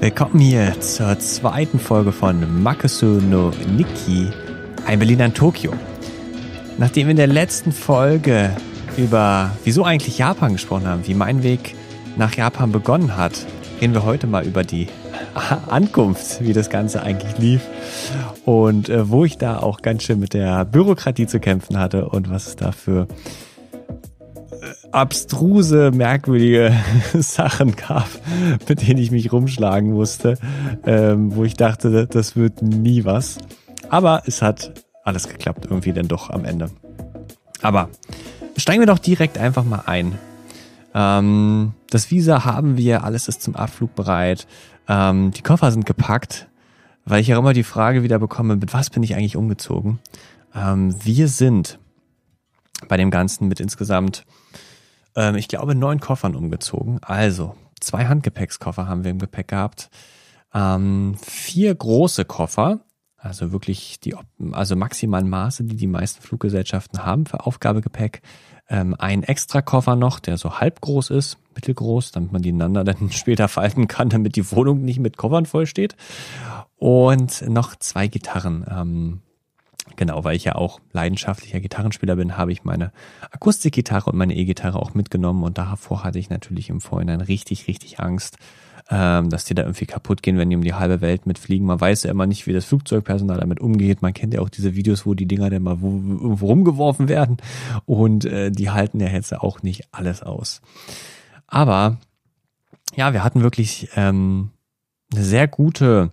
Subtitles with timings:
[0.00, 4.30] Willkommen hier zur zweiten Folge von Makesu no Nikki,
[4.86, 5.74] ein Berliner in Tokio.
[6.78, 8.56] Nachdem wir in der letzten Folge
[8.96, 11.74] über wieso eigentlich Japan gesprochen haben, wie mein Weg
[12.16, 13.46] nach Japan begonnen hat,
[13.80, 14.88] reden wir heute mal über die
[15.68, 17.60] Ankunft, wie das Ganze eigentlich lief
[18.44, 22.30] und äh, wo ich da auch ganz schön mit der Bürokratie zu kämpfen hatte und
[22.30, 23.06] was es da für
[24.92, 26.72] abstruse, merkwürdige
[27.14, 28.08] Sachen gab,
[28.68, 30.36] mit denen ich mich rumschlagen musste,
[30.84, 33.38] ähm, wo ich dachte, das wird nie was.
[33.88, 36.70] Aber es hat alles geklappt, irgendwie dann doch am Ende.
[37.62, 37.88] Aber
[38.56, 40.18] steigen wir doch direkt einfach mal ein.
[40.94, 44.46] Ähm, das Visa haben wir, alles ist zum Abflug bereit.
[44.88, 46.48] Ähm, die Koffer sind gepackt,
[47.04, 49.98] weil ich ja immer die Frage wieder bekomme, mit was bin ich eigentlich umgezogen?
[50.54, 51.78] Ähm, wir sind
[52.88, 54.24] bei dem Ganzen mit insgesamt
[55.16, 56.98] ähm, ich glaube, neun Koffern umgezogen.
[57.02, 59.90] Also, zwei Handgepäckskoffer haben wir im Gepäck gehabt.
[60.52, 62.80] Ähm, vier große Koffer,
[63.16, 64.16] also wirklich die
[64.52, 68.22] also maximalen Maße, die die meisten Fluggesellschaften haben für Aufgabegepäck.
[68.70, 72.84] Ähm, ein extra Koffer noch, der so halb groß ist, mittelgroß, damit man die ineinander
[72.84, 75.96] dann später falten kann, damit die Wohnung nicht mit Koffern voll steht.
[76.76, 78.64] Und noch zwei Gitarren.
[78.70, 79.20] Ähm,
[79.96, 82.92] Genau, weil ich ja auch leidenschaftlicher Gitarrenspieler bin, habe ich meine
[83.32, 87.98] Akustikgitarre und meine E-Gitarre auch mitgenommen und davor hatte ich natürlich im Vorhinein richtig, richtig
[88.00, 88.38] Angst,
[88.90, 91.66] ähm, dass die da irgendwie kaputt gehen, wenn die um die halbe Welt mitfliegen.
[91.66, 94.02] Man weiß ja immer nicht, wie das Flugzeugpersonal damit umgeht.
[94.02, 97.36] Man kennt ja auch diese Videos, wo die Dinger dann mal wo, irgendwo rumgeworfen werden
[97.86, 100.60] und äh, die halten ja jetzt auch nicht alles aus.
[101.46, 101.98] Aber
[102.96, 104.50] ja, wir hatten wirklich ähm,
[105.12, 106.12] eine sehr gute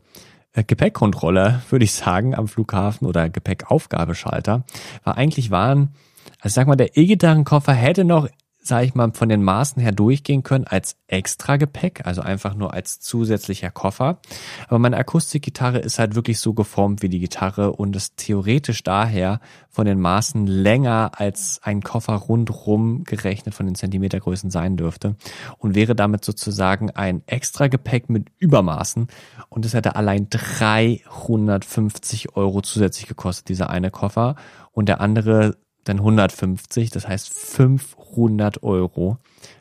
[0.53, 4.66] äh, Gepäckkontrolle, würde ich sagen, am Flughafen oder Gepäckaufgabeschalter,
[5.03, 5.94] war eigentlich waren,
[6.42, 8.28] also sag mal, der E-Gitarrenkoffer hätte noch
[8.68, 13.00] sage ich mal, von den Maßen her durchgehen können als Extra-Gepäck, also einfach nur als
[13.00, 14.20] zusätzlicher Koffer.
[14.67, 19.39] Aber meine Akustikgitarre ist halt wirklich so geformt wie die Gitarre und ist theoretisch daher
[19.70, 25.16] von den Maßen länger als ein Koffer rundrum gerechnet von den Zentimetergrößen sein dürfte
[25.58, 29.08] und wäre damit sozusagen ein Extra-Gepäck mit Übermaßen
[29.50, 34.36] und es hätte allein 350 Euro zusätzlich gekostet, dieser eine Koffer
[34.72, 35.58] und der andere
[35.89, 39.17] dann 150, das heißt 500 Euro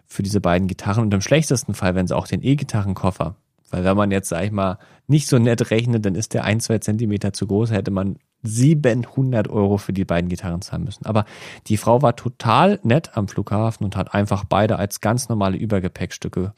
[0.06, 3.36] für diese beiden Gitarren und im schlechtesten Fall, wenn sie auch den E-Gitarrenkoffer,
[3.70, 6.60] weil wenn man jetzt, sag ich mal, nicht so nett rechnet, dann ist der ein,
[6.60, 11.06] zwei Zentimeter zu groß, hätte man 700 Euro für die beiden Gitarren zahlen müssen.
[11.06, 11.24] Aber
[11.66, 16.52] die Frau war total nett am Flughafen und hat einfach beide als ganz normale Übergepäckstücke,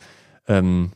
[0.46, 0.92] ähm,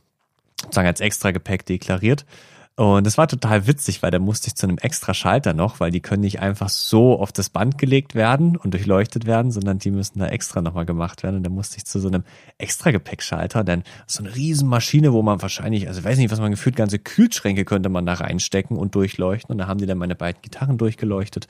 [0.71, 2.27] sagen als extra Gepäck deklariert.
[2.75, 5.91] Und das war total witzig, weil da musste ich zu einem extra Schalter noch, weil
[5.91, 9.91] die können nicht einfach so auf das Band gelegt werden und durchleuchtet werden, sondern die
[9.91, 11.37] müssen da extra nochmal gemacht werden.
[11.37, 12.25] Und da musste ich zu so einem
[12.56, 16.75] extra Gepäckschalter, denn so eine Riesenmaschine, wo man wahrscheinlich, also weiß nicht, was man gefühlt,
[16.75, 19.53] ganze Kühlschränke könnte man da reinstecken und durchleuchten.
[19.53, 21.49] Und da haben die dann meine beiden Gitarren durchgeleuchtet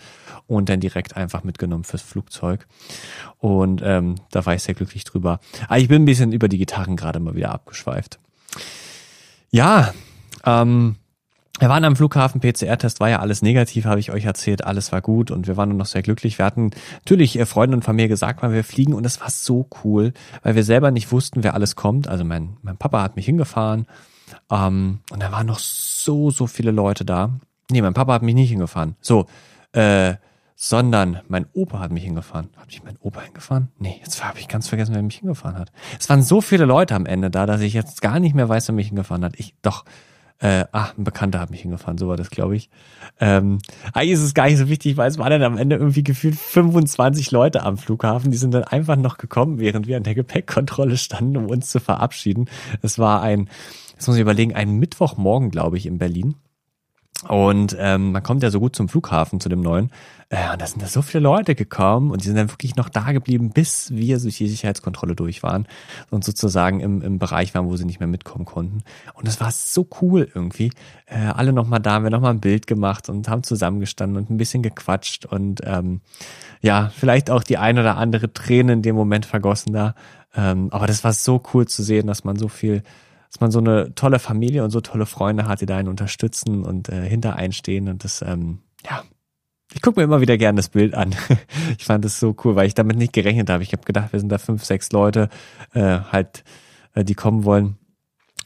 [0.49, 2.66] und dann direkt einfach mitgenommen fürs Flugzeug.
[3.38, 5.38] Und ähm, da war ich sehr glücklich drüber.
[5.69, 8.19] Aber ich bin ein bisschen über die Gitarren gerade mal wieder abgeschweift.
[9.53, 9.94] Ja,
[10.44, 10.97] ähm,
[11.59, 15.01] wir waren am Flughafen, PCR-Test war ja alles negativ, habe ich euch erzählt, alles war
[15.01, 16.39] gut und wir waren nur noch sehr glücklich.
[16.39, 16.71] Wir hatten
[17.05, 20.12] natürlich äh, Freunde und Familie gesagt, wann wir fliegen und es war so cool,
[20.43, 22.09] weil wir selber nicht wussten, wer alles kommt.
[22.09, 23.87] Also mein, mein Papa hat mich hingefahren
[24.51, 27.31] ähm, und da waren noch so, so viele Leute da.
[27.71, 28.97] Nee, mein Papa hat mich nicht hingefahren.
[29.01, 29.27] So,
[29.73, 30.15] äh,
[30.57, 32.51] sondern mein Opa hat mich hingefahren.
[32.57, 33.69] Hat mich mein Opa hingefahren?
[33.79, 35.73] Nee, jetzt habe ich ganz vergessen, wer mich hingefahren hat.
[35.99, 38.69] Es waren so viele Leute am Ende da, dass ich jetzt gar nicht mehr weiß,
[38.69, 39.35] wer mich hingefahren hat.
[39.39, 39.85] Ich, doch,
[40.43, 42.69] äh, ach, ein Bekannter hat mich hingefahren, so war das, glaube ich.
[43.21, 43.59] Ähm,
[43.93, 46.35] eigentlich ist es gar nicht so wichtig, weil es waren dann am Ende irgendwie gefühlt
[46.35, 48.33] 25 Leute am Flughafen.
[48.33, 51.79] Die sind dann einfach noch gekommen, während wir an der Gepäckkontrolle standen, um uns zu
[51.79, 52.51] verabschieden.
[52.83, 53.49] Es war ein,
[53.93, 56.35] jetzt muss ich überlegen, ein Mittwochmorgen, glaube ich, in Berlin.
[57.28, 59.91] Und ähm, man kommt ja so gut zum Flughafen, zu dem neuen.
[60.29, 62.88] Äh, und da sind da so viele Leute gekommen und die sind dann wirklich noch
[62.88, 65.67] da geblieben, bis wir durch die Sicherheitskontrolle durch waren
[66.11, 68.82] und sozusagen im, im Bereich waren, wo sie nicht mehr mitkommen konnten.
[69.14, 70.73] Und es war so cool irgendwie.
[71.06, 74.37] Äh, alle nochmal da, haben wir nochmal ein Bild gemacht und haben zusammengestanden und ein
[74.37, 76.00] bisschen gequatscht und ähm,
[76.61, 79.94] ja, vielleicht auch die ein oder andere Träne in dem Moment vergossen da.
[80.35, 82.82] Ähm, aber das war so cool zu sehen, dass man so viel
[83.32, 86.64] dass man so eine tolle Familie und so tolle Freunde hat, die da einen unterstützen
[86.64, 89.02] und äh, hinter einstehen und das, ähm, ja,
[89.75, 91.14] ich gucke mir immer wieder gerne das Bild an.
[91.79, 93.62] ich fand das so cool, weil ich damit nicht gerechnet habe.
[93.62, 95.31] Ich habe gedacht, wir sind da fünf, sechs Leute,
[95.73, 96.44] äh, halt,
[96.94, 97.79] äh, die kommen wollen.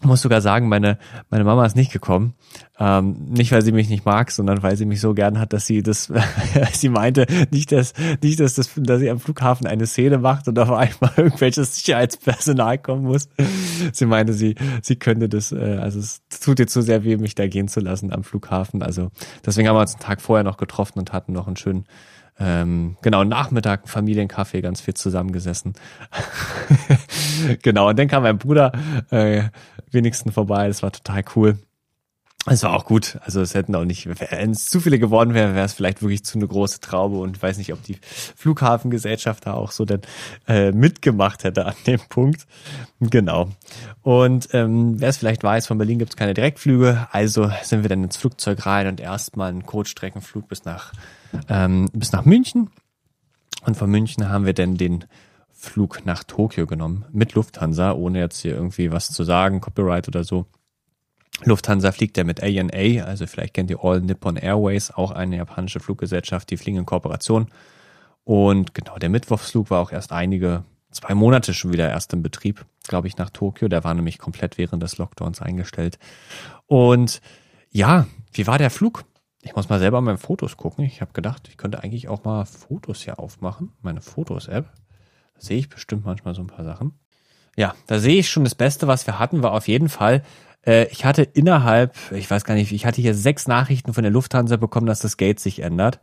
[0.06, 0.98] Muss sogar sagen, meine,
[1.30, 2.34] meine Mama ist nicht gekommen.
[2.78, 5.66] Ähm, nicht, weil sie mich nicht mag, sondern weil sie mich so gern hat, dass
[5.66, 6.12] sie das,
[6.72, 10.58] sie meinte, nicht, dass, nicht, dass das, dass sie am Flughafen eine Szene macht und
[10.58, 13.28] auf einmal irgendwelches Sicherheitspersonal kommen muss.
[13.92, 17.34] Sie meinte, sie, sie könnte das, äh, also es tut ihr zu sehr weh, mich
[17.34, 18.82] da gehen zu lassen am Flughafen.
[18.82, 19.10] Also
[19.44, 21.84] deswegen haben wir uns einen Tag vorher noch getroffen und hatten noch einen schönen
[22.38, 25.74] ähm, genau, Nachmittag Familienkaffee, ganz viel zusammengesessen.
[27.62, 28.72] genau, und dann kam mein Bruder
[29.10, 29.44] äh,
[29.90, 31.58] wenigstens vorbei, das war total cool.
[32.48, 33.18] Es war auch gut.
[33.22, 36.24] Also es hätten auch nicht, wenn es zu viele geworden wäre, wäre es vielleicht wirklich
[36.24, 37.98] zu eine große Traube und weiß nicht, ob die
[38.36, 40.02] Flughafengesellschaft da auch so dann
[40.46, 42.46] äh, mitgemacht hätte an dem Punkt.
[43.00, 43.48] Genau.
[44.02, 47.88] Und ähm, wer es vielleicht weiß, von Berlin gibt es keine Direktflüge, also sind wir
[47.88, 50.92] dann ins Flugzeug rein und erstmal einen Kurzstreckenflug bis nach
[51.48, 52.70] ähm, bis nach München.
[53.64, 55.04] Und von München haben wir dann den
[55.52, 60.22] Flug nach Tokio genommen mit Lufthansa, ohne jetzt hier irgendwie was zu sagen, Copyright oder
[60.22, 60.46] so.
[61.44, 65.80] Lufthansa fliegt ja mit ANA, also vielleicht kennt ihr All Nippon Airways, auch eine japanische
[65.80, 67.48] Fluggesellschaft, die fliegen in Kooperation.
[68.24, 72.64] Und genau, der Mittwochsflug war auch erst einige, zwei Monate schon wieder erst im Betrieb,
[72.88, 73.68] glaube ich, nach Tokio.
[73.68, 75.98] Der war nämlich komplett während des Lockdowns eingestellt.
[76.66, 77.20] Und
[77.70, 79.04] ja, wie war der Flug?
[79.42, 80.84] Ich muss mal selber meine Fotos gucken.
[80.84, 83.72] Ich habe gedacht, ich könnte eigentlich auch mal Fotos hier aufmachen.
[83.80, 84.72] Meine Fotos-App.
[85.34, 86.98] Da sehe ich bestimmt manchmal so ein paar Sachen.
[87.56, 90.22] Ja, da sehe ich schon das Beste, was wir hatten, war auf jeden Fall,
[90.66, 94.56] ich hatte innerhalb, ich weiß gar nicht, ich hatte hier sechs Nachrichten von der Lufthansa
[94.56, 96.00] bekommen, dass das Gate sich ändert.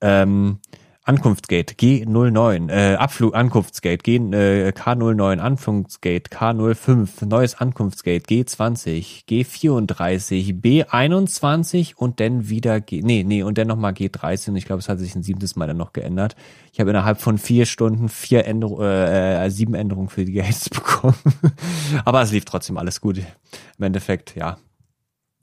[0.00, 0.58] Ähm,
[1.02, 11.94] Ankunftsgate G09, äh, Abflug Ankunftsgate G, äh, K09, Ankunftsgate K05, neues Ankunftsgate G20, G34, B21
[11.94, 14.98] und dann wieder G, nee, nee, und dann nochmal G13 und ich glaube, es hat
[14.98, 16.36] sich ein siebtes Mal dann noch geändert.
[16.70, 20.68] Ich habe innerhalb von vier Stunden vier Änderungen, äh, äh, sieben Änderungen für die Gates
[20.68, 21.16] bekommen.
[22.04, 23.18] Aber es lief trotzdem alles gut.
[23.78, 24.58] Im Endeffekt, ja.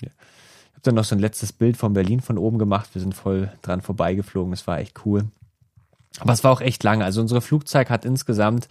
[0.04, 2.92] ja Ich habe dann noch so ein letztes Bild von Berlin von oben gemacht.
[2.94, 4.52] Wir sind voll dran vorbeigeflogen.
[4.52, 5.26] Das war echt cool.
[6.20, 7.06] Aber es war auch echt lange.
[7.06, 8.68] Also unsere Flugzeit hat insgesamt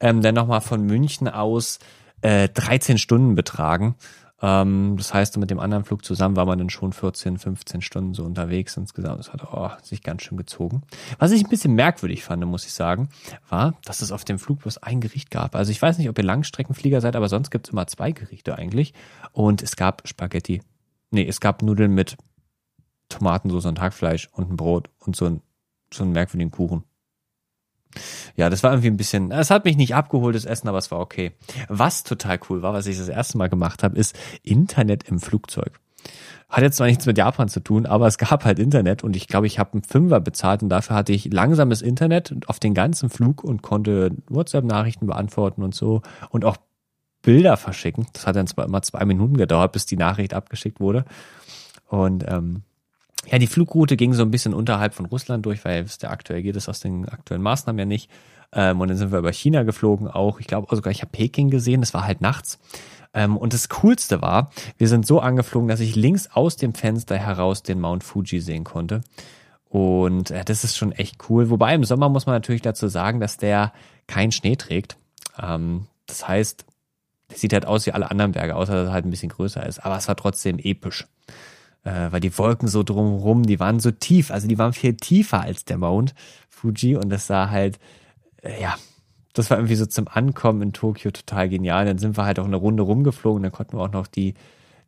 [0.00, 1.78] ähm, dann nochmal von München aus
[2.22, 3.96] äh, 13 Stunden betragen.
[4.42, 8.14] Ähm, das heißt, mit dem anderen Flug zusammen war man dann schon 14, 15 Stunden
[8.14, 9.18] so unterwegs insgesamt.
[9.18, 10.82] Das hat oh, sich ganz schön gezogen.
[11.18, 13.10] Was ich ein bisschen merkwürdig fand, muss ich sagen,
[13.48, 15.54] war, dass es auf dem Flug bloß ein Gericht gab.
[15.54, 18.56] Also ich weiß nicht, ob ihr Langstreckenflieger seid, aber sonst gibt es immer zwei Gerichte
[18.56, 18.94] eigentlich.
[19.32, 20.62] Und es gab Spaghetti.
[21.10, 22.16] Nee, es gab Nudeln mit
[23.08, 25.42] Tomatensauce und Hackfleisch und ein Brot und so ein,
[25.92, 26.84] so einen merkwürdigen Kuchen.
[28.36, 30.90] Ja, das war irgendwie ein bisschen, es hat mich nicht abgeholt, das Essen, aber es
[30.90, 31.32] war okay.
[31.68, 35.80] Was total cool war, was ich das erste Mal gemacht habe, ist Internet im Flugzeug.
[36.48, 39.28] Hat jetzt zwar nichts mit Japan zu tun, aber es gab halt Internet und ich
[39.28, 43.08] glaube, ich habe einen Fünfer bezahlt und dafür hatte ich langsames Internet auf den ganzen
[43.08, 46.56] Flug und konnte WhatsApp-Nachrichten beantworten und so und auch
[47.22, 48.06] Bilder verschicken.
[48.12, 51.04] Das hat dann zwar immer zwei Minuten gedauert, bis die Nachricht abgeschickt wurde.
[51.86, 52.62] Und ähm,
[53.26, 56.42] ja, die Flugroute ging so ein bisschen unterhalb von Russland durch, weil wisst ihr, aktuell
[56.42, 58.10] geht es aus den aktuellen Maßnahmen ja nicht.
[58.52, 60.40] Ähm, und dann sind wir über China geflogen auch.
[60.40, 62.58] Ich glaube sogar, ich habe Peking gesehen, das war halt nachts.
[63.12, 67.16] Ähm, und das Coolste war, wir sind so angeflogen, dass ich links aus dem Fenster
[67.16, 69.02] heraus den Mount Fuji sehen konnte.
[69.68, 71.50] Und äh, das ist schon echt cool.
[71.50, 73.72] Wobei im Sommer muss man natürlich dazu sagen, dass der
[74.06, 74.96] keinen Schnee trägt.
[75.40, 76.64] Ähm, das heißt,
[77.30, 79.64] der sieht halt aus wie alle anderen Berge, außer dass er halt ein bisschen größer
[79.64, 79.84] ist.
[79.84, 81.06] Aber es war trotzdem episch
[81.84, 85.40] äh, weil die Wolken so drumherum, die waren so tief, also die waren viel tiefer
[85.40, 86.14] als der Mount
[86.48, 87.78] Fuji und das sah halt,
[88.42, 88.76] äh, ja,
[89.32, 91.86] das war irgendwie so zum Ankommen in Tokio total genial.
[91.86, 94.34] Dann sind wir halt auch eine Runde rumgeflogen, dann konnten wir auch noch die,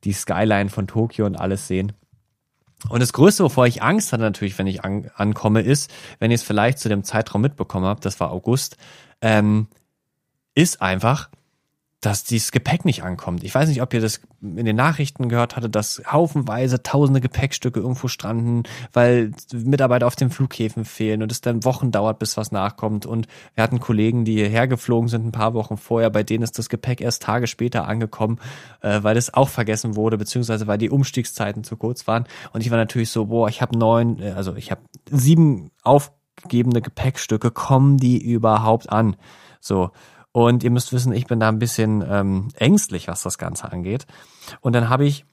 [0.04, 1.92] die Skyline von Tokio und alles sehen.
[2.88, 6.34] Und das Größte, wovor ich Angst hatte natürlich, wenn ich an, ankomme, ist, wenn ihr
[6.34, 8.76] es vielleicht zu dem Zeitraum mitbekommen habt, das war August,
[9.20, 9.68] ähm,
[10.54, 11.30] ist einfach,
[12.02, 13.44] dass dieses Gepäck nicht ankommt.
[13.44, 17.78] Ich weiß nicht, ob ihr das in den Nachrichten gehört hattet, dass haufenweise tausende Gepäckstücke
[17.78, 22.50] irgendwo stranden, weil Mitarbeiter auf den Flughäfen fehlen und es dann Wochen dauert, bis was
[22.50, 23.06] nachkommt.
[23.06, 26.58] Und wir hatten Kollegen, die hierher geflogen sind ein paar Wochen vorher, bei denen ist
[26.58, 28.40] das Gepäck erst Tage später angekommen,
[28.80, 32.24] äh, weil es auch vergessen wurde, beziehungsweise weil die Umstiegszeiten zu kurz waren.
[32.52, 36.82] Und ich war natürlich so, boah, ich habe neun, äh, also ich habe sieben aufgegebene
[36.82, 39.14] Gepäckstücke, kommen die überhaupt an?
[39.60, 39.92] So.
[40.32, 44.06] Und ihr müsst wissen, ich bin da ein bisschen ähm, ängstlich, was das Ganze angeht.
[44.62, 45.26] Und dann habe ich,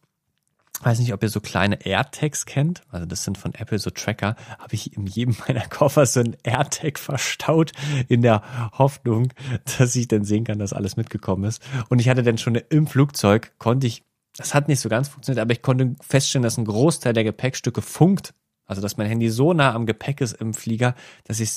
[0.82, 4.36] weiß nicht, ob ihr so kleine AirTags kennt, also das sind von Apple so Tracker,
[4.60, 7.72] habe ich in jedem meiner Koffer so ein AirTag verstaut,
[8.10, 8.44] in der
[8.78, 9.32] Hoffnung,
[9.78, 11.62] dass ich dann sehen kann, dass alles mitgekommen ist.
[11.88, 14.04] Und ich hatte dann schon im Flugzeug, konnte ich,
[14.36, 17.82] das hat nicht so ganz funktioniert, aber ich konnte feststellen, dass ein Großteil der Gepäckstücke
[17.82, 18.34] funkt.
[18.70, 20.96] Also dass mein Handy so nah am Gepäck ist im Flieger,
[21.26, 21.50] dass ich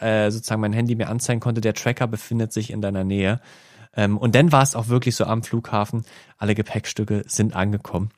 [0.00, 3.40] äh, sozusagen mein Handy mir anzeigen konnte, der Tracker befindet sich in deiner Nähe.
[3.96, 6.04] Ähm, und dann war es auch wirklich so am Flughafen,
[6.36, 8.10] alle Gepäckstücke sind angekommen.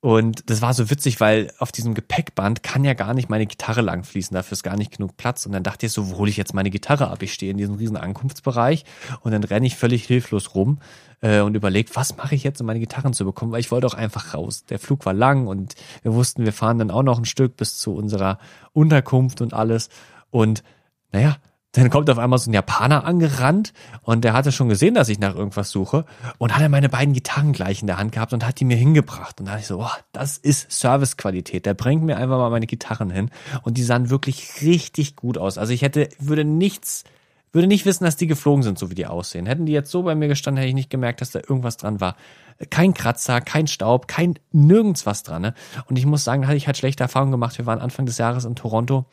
[0.00, 3.80] Und das war so witzig, weil auf diesem Gepäckband kann ja gar nicht meine Gitarre
[3.80, 5.44] langfließen, dafür ist gar nicht genug Platz.
[5.44, 7.20] Und dann dachte ich so, wo hole ich jetzt meine Gitarre ab?
[7.22, 8.84] Ich stehe in diesem riesen Ankunftsbereich
[9.22, 10.78] und dann renne ich völlig hilflos rum
[11.20, 13.88] äh, und überlege, was mache ich jetzt, um meine Gitarren zu bekommen, weil ich wollte
[13.88, 14.64] auch einfach raus.
[14.66, 17.76] Der Flug war lang und wir wussten, wir fahren dann auch noch ein Stück bis
[17.76, 18.38] zu unserer
[18.72, 19.88] Unterkunft und alles.
[20.30, 20.62] Und
[21.10, 21.38] naja,
[21.72, 23.72] dann kommt auf einmal so ein Japaner angerannt
[24.02, 26.06] und der hatte schon gesehen, dass ich nach irgendwas suche
[26.38, 28.76] und hat er meine beiden Gitarren gleich in der Hand gehabt und hat die mir
[28.76, 29.38] hingebracht.
[29.38, 31.66] Und da dachte ich so, oh, das ist Servicequalität.
[31.66, 33.30] Der bringt mir einfach mal meine Gitarren hin
[33.62, 35.58] und die sahen wirklich richtig gut aus.
[35.58, 37.04] Also ich hätte, würde nichts
[37.52, 39.46] würde nicht wissen, dass die geflogen sind, so wie die aussehen.
[39.46, 42.00] Hätten die jetzt so bei mir gestanden, hätte ich nicht gemerkt, dass da irgendwas dran
[42.00, 42.16] war.
[42.70, 45.42] Kein Kratzer, kein Staub, kein nirgends was dran.
[45.42, 45.54] Ne?
[45.86, 47.56] Und ich muss sagen, da hatte ich halt schlechte Erfahrungen gemacht.
[47.56, 49.06] Wir waren Anfang des Jahres in Toronto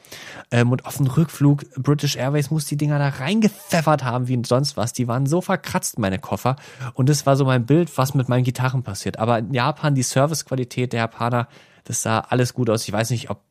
[0.50, 4.78] ähm, und auf dem Rückflug British Airways muss die Dinger da reingepfeffert haben wie sonst
[4.78, 4.94] was.
[4.94, 6.56] Die waren so verkratzt, meine Koffer.
[6.96, 9.20] Und das war so mein Bild, was mit meinen Gitarren passiert.
[9.20, 11.48] Aber in Japan, die Servicequalität der Japaner,
[11.84, 12.88] das sah alles gut aus.
[12.88, 13.42] Ich weiß nicht, ob,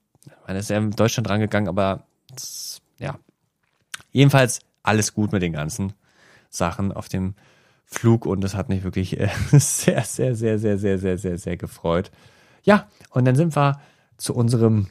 [0.46, 3.16] meine ist ja in Deutschland rangegangen, aber das, ja.
[4.10, 5.92] Jedenfalls alles gut mit den ganzen
[6.50, 7.34] Sachen auf dem
[7.84, 11.56] Flug und das hat mich wirklich äh, sehr, sehr, sehr, sehr, sehr, sehr, sehr, sehr
[11.56, 12.10] gefreut.
[12.62, 13.80] Ja, und dann sind wir
[14.16, 14.88] zu unserem,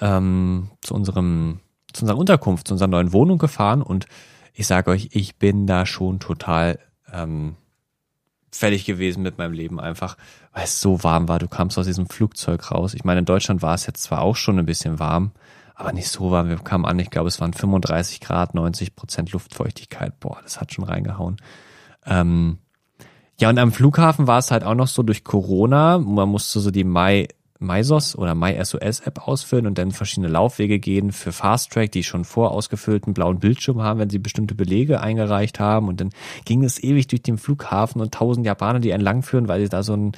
[0.00, 1.60] ähm, zu unserem,
[1.92, 4.06] zu unserer Unterkunft, zu unserer neuen Wohnung gefahren und
[4.52, 6.78] ich sage euch, ich bin da schon total
[7.12, 7.56] ähm,
[8.52, 10.16] fertig gewesen mit meinem Leben einfach,
[10.52, 11.38] weil es so warm war.
[11.38, 12.94] Du kamst aus diesem Flugzeug raus.
[12.94, 15.32] Ich meine, in Deutschland war es jetzt zwar auch schon ein bisschen warm,
[15.74, 16.48] aber nicht so warm.
[16.48, 20.18] Wir kamen an, ich glaube, es waren 35 Grad, 90 Prozent Luftfeuchtigkeit.
[20.20, 21.36] Boah, das hat schon reingehauen.
[22.06, 22.58] Ähm,
[23.38, 25.98] ja, und am Flughafen war es halt auch noch so durch Corona.
[25.98, 27.28] Man musste so die Mai
[27.60, 32.24] MySOS oder MySOS App ausfüllen und dann verschiedene Laufwege gehen für Fast Track, die schon
[32.24, 35.88] vor ausgefüllten blauen Bildschirm haben, wenn sie bestimmte Belege eingereicht haben.
[35.88, 36.10] Und dann
[36.46, 39.94] ging es ewig durch den Flughafen und tausend Japaner, die entlangführen, weil sie da so
[39.94, 40.12] ein,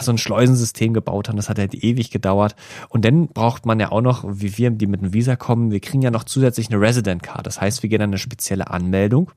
[0.00, 1.36] so ein Schleusensystem gebaut haben.
[1.36, 2.56] Das hat halt ewig gedauert.
[2.88, 5.80] Und dann braucht man ja auch noch, wie wir, die mit dem Visa kommen, wir
[5.80, 7.46] kriegen ja noch zusätzlich eine Resident Card.
[7.46, 9.30] Das heißt, wir gehen an eine spezielle Anmeldung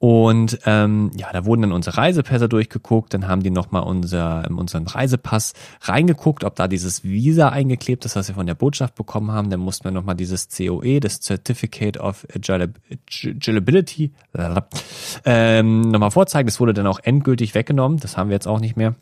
[0.00, 4.86] und ähm, ja, da wurden dann unsere Reisepässe durchgeguckt, dann haben die nochmal unser, unseren
[4.86, 5.52] Reisepass
[5.82, 9.50] reingeguckt, ob da dieses Visa eingeklebt ist, was wir von der Botschaft bekommen haben.
[9.50, 14.12] Dann mussten wir nochmal dieses COE, das Certificate of Agilability,
[15.26, 16.46] ähm, nochmal vorzeigen.
[16.46, 18.94] Das wurde dann auch endgültig weggenommen, das haben wir jetzt auch nicht mehr.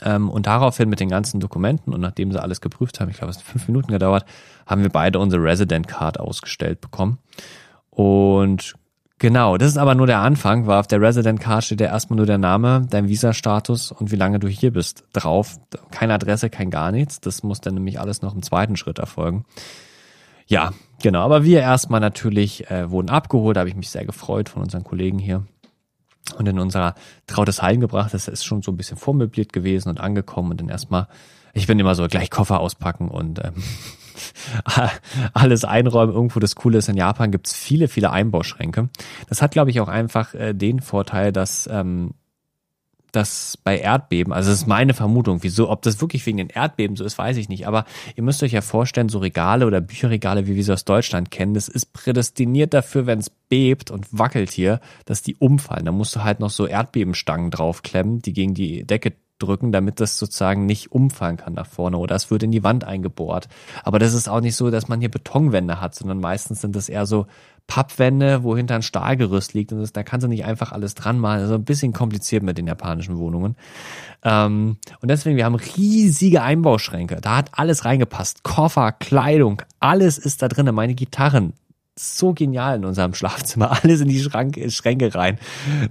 [0.00, 3.32] Ähm, und daraufhin mit den ganzen Dokumenten und nachdem sie alles geprüft haben, ich glaube,
[3.32, 4.24] es hat fünf Minuten gedauert,
[4.64, 7.18] haben wir beide unsere Resident Card ausgestellt bekommen.
[7.90, 8.76] Und
[9.20, 12.18] Genau, das ist aber nur der Anfang, weil auf der Resident Card steht ja erstmal
[12.18, 15.58] nur der Name, dein Visa-Status und wie lange du hier bist drauf.
[15.90, 17.20] Keine Adresse, kein gar nichts.
[17.20, 19.44] Das muss dann nämlich alles noch im zweiten Schritt erfolgen.
[20.46, 20.72] Ja,
[21.02, 21.20] genau.
[21.22, 24.84] Aber wir erstmal natürlich äh, wurden abgeholt, da habe ich mich sehr gefreut von unseren
[24.84, 25.44] Kollegen hier.
[26.36, 26.94] Und in unserer
[27.26, 28.14] Trautes Heim gebracht.
[28.14, 31.08] Das ist schon so ein bisschen vormöbliert gewesen und angekommen und dann erstmal,
[31.54, 33.54] ich bin immer so gleich Koffer auspacken und ähm,
[35.34, 36.14] alles einräumen.
[36.14, 38.88] Irgendwo das Coole ist, in Japan gibt's viele, viele Einbauschränke.
[39.28, 42.14] Das hat, glaube ich, auch einfach äh, den Vorteil, dass ähm,
[43.12, 46.96] das bei Erdbeben, also das ist meine Vermutung, wieso, ob das wirklich wegen den Erdbeben
[46.96, 47.66] so ist, weiß ich nicht.
[47.66, 47.84] Aber
[48.16, 51.54] ihr müsst euch ja vorstellen, so Regale oder Bücherregale, wie wir sie aus Deutschland kennen,
[51.54, 55.86] das ist prädestiniert dafür, wenn es bebt und wackelt hier, dass die umfallen.
[55.86, 60.18] Da musst du halt noch so Erdbebenstangen draufklemmen, die gegen die Decke drücken, damit das
[60.18, 63.48] sozusagen nicht umfallen kann nach vorne oder es wird in die Wand eingebohrt.
[63.84, 66.88] Aber das ist auch nicht so, dass man hier Betonwände hat, sondern meistens sind das
[66.88, 67.26] eher so
[67.68, 71.18] Pappwände, wo hinter ein Stahlgerüst liegt und das, da kannst du nicht einfach alles dran
[71.18, 71.40] machen.
[71.40, 73.56] Also ein bisschen kompliziert mit den japanischen Wohnungen.
[74.24, 77.20] Ähm, und deswegen, wir haben riesige Einbauschränke.
[77.20, 78.42] Da hat alles reingepasst.
[78.42, 80.74] Koffer, Kleidung, alles ist da drin.
[80.74, 81.52] Meine Gitarren,
[81.98, 83.72] so genial in unserem Schlafzimmer.
[83.82, 85.38] Alles in die Schrank, Schränke rein.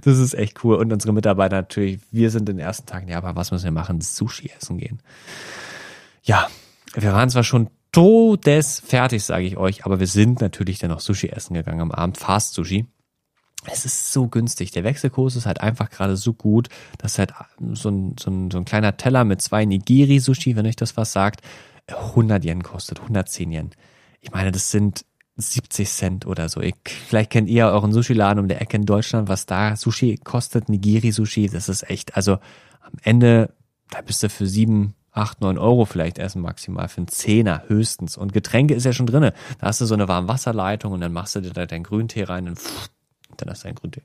[0.02, 0.76] Das ist echt cool.
[0.76, 4.00] Und unsere Mitarbeiter natürlich, wir sind den ersten Tagen, ja, aber was müssen wir machen?
[4.00, 5.00] Sushi essen gehen.
[6.22, 6.48] Ja,
[6.94, 11.28] wir waren zwar schon todesfertig, sage ich euch, aber wir sind natürlich dann noch Sushi
[11.28, 12.86] essen gegangen am Abend, Fast Sushi.
[13.66, 14.70] Es ist so günstig.
[14.70, 17.32] Der Wechselkurs ist halt einfach gerade so gut, dass halt
[17.72, 21.12] so ein, so ein, so ein kleiner Teller mit zwei Nigiri-Sushi, wenn euch das was
[21.12, 21.40] sagt,
[21.86, 23.70] 100 Yen kostet, 110 Yen.
[24.20, 25.04] Ich meine, das sind
[25.38, 26.60] 70 Cent oder so.
[26.60, 30.68] Ich, vielleicht kennt ihr euren Sushi-Laden um der Ecke in Deutschland, was da Sushi kostet,
[30.68, 31.48] Nigiri-Sushi.
[31.48, 32.34] Das ist echt, also
[32.80, 33.54] am Ende,
[33.90, 38.16] da bist du für sieben, acht, neun Euro vielleicht essen maximal, für einen Zehner höchstens.
[38.16, 39.32] Und Getränke ist ja schon drinne.
[39.60, 42.48] Da hast du so eine Warmwasserleitung und dann machst du dir da deinen Grüntee rein
[42.48, 42.90] und pff,
[43.36, 44.02] dann hast du deinen Grüntee.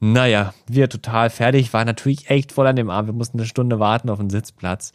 [0.00, 3.08] Naja, wir total fertig, war natürlich echt voll an dem Abend.
[3.08, 4.92] Wir mussten eine Stunde warten auf den Sitzplatz.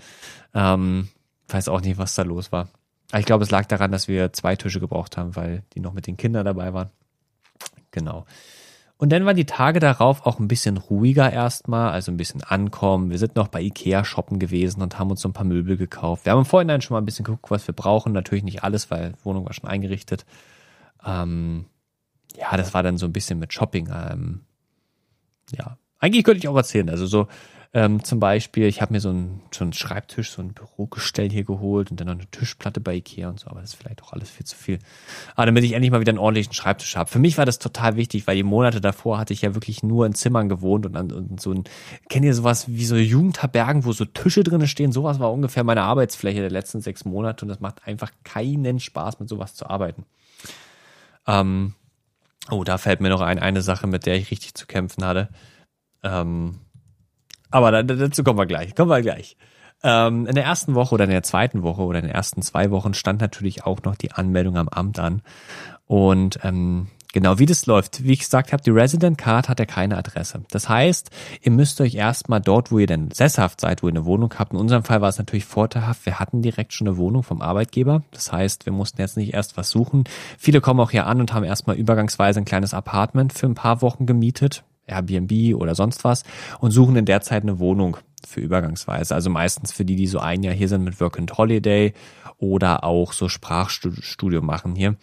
[0.53, 1.09] Ähm,
[1.49, 2.69] weiß auch nicht, was da los war.
[3.15, 6.07] Ich glaube, es lag daran, dass wir zwei Tische gebraucht haben, weil die noch mit
[6.07, 6.89] den Kindern dabei waren.
[7.91, 8.25] Genau.
[8.97, 13.09] Und dann waren die Tage darauf auch ein bisschen ruhiger erstmal, also ein bisschen ankommen.
[13.09, 16.25] Wir sind noch bei Ikea shoppen gewesen und haben uns so ein paar Möbel gekauft.
[16.25, 18.13] Wir haben im Vorhinein schon mal ein bisschen geguckt, was wir brauchen.
[18.13, 20.25] Natürlich nicht alles, weil Wohnung war schon eingerichtet.
[21.05, 21.65] Ähm,
[22.37, 23.89] ja, das war dann so ein bisschen mit Shopping.
[23.93, 24.41] Ähm,
[25.51, 26.89] ja, eigentlich könnte ich auch erzählen.
[26.89, 27.27] Also so
[27.75, 31.43] ähm, zum Beispiel, ich habe mir so einen, so einen Schreibtisch, so ein Bürogestell hier
[31.43, 34.13] geholt und dann noch eine Tischplatte bei Ikea und so, aber das ist vielleicht auch
[34.13, 34.77] alles viel zu viel.
[35.35, 37.09] Aber damit ich endlich mal wieder einen ordentlichen Schreibtisch habe.
[37.09, 40.05] Für mich war das total wichtig, weil die Monate davor hatte ich ja wirklich nur
[40.05, 41.63] in Zimmern gewohnt und, und so ein,
[42.09, 44.91] kennt ihr sowas wie so Jugendherbergen, wo so Tische drinnen stehen?
[44.91, 49.19] Sowas war ungefähr meine Arbeitsfläche der letzten sechs Monate und das macht einfach keinen Spaß,
[49.19, 50.05] mit sowas zu arbeiten.
[51.25, 51.73] Ähm,
[52.51, 55.29] oh, da fällt mir noch ein, eine Sache, mit der ich richtig zu kämpfen hatte.
[56.03, 56.59] Ähm,
[57.53, 58.75] aber dazu kommen wir gleich.
[58.75, 59.37] Kommen wir gleich.
[59.83, 62.71] Ähm, in der ersten Woche oder in der zweiten Woche oder in den ersten zwei
[62.71, 65.21] Wochen stand natürlich auch noch die Anmeldung am Amt an.
[65.85, 69.65] Und ähm, genau wie das läuft, wie ich gesagt habe, die Resident Card hat ja
[69.65, 70.43] keine Adresse.
[70.49, 74.05] Das heißt, ihr müsst euch erstmal dort, wo ihr denn sesshaft seid, wo ihr eine
[74.05, 74.53] Wohnung habt.
[74.53, 78.03] In unserem Fall war es natürlich vorteilhaft, wir hatten direkt schon eine Wohnung vom Arbeitgeber.
[78.11, 80.05] Das heißt, wir mussten jetzt nicht erst was suchen.
[80.39, 83.81] Viele kommen auch hier an und haben erstmal übergangsweise ein kleines Apartment für ein paar
[83.81, 86.23] Wochen gemietet Airbnb oder sonst was
[86.59, 89.13] und suchen in der Zeit eine Wohnung für übergangsweise.
[89.13, 91.93] Also meistens für die, die so ein Jahr hier sind mit Work and Holiday
[92.37, 94.95] oder auch so Sprachstudium machen hier.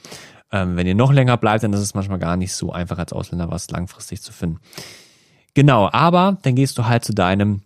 [0.52, 3.12] Ähm, wenn ihr noch länger bleibt, dann ist es manchmal gar nicht so einfach als
[3.12, 4.60] Ausländer was langfristig zu finden.
[5.54, 7.62] Genau, aber dann gehst du halt zu deinem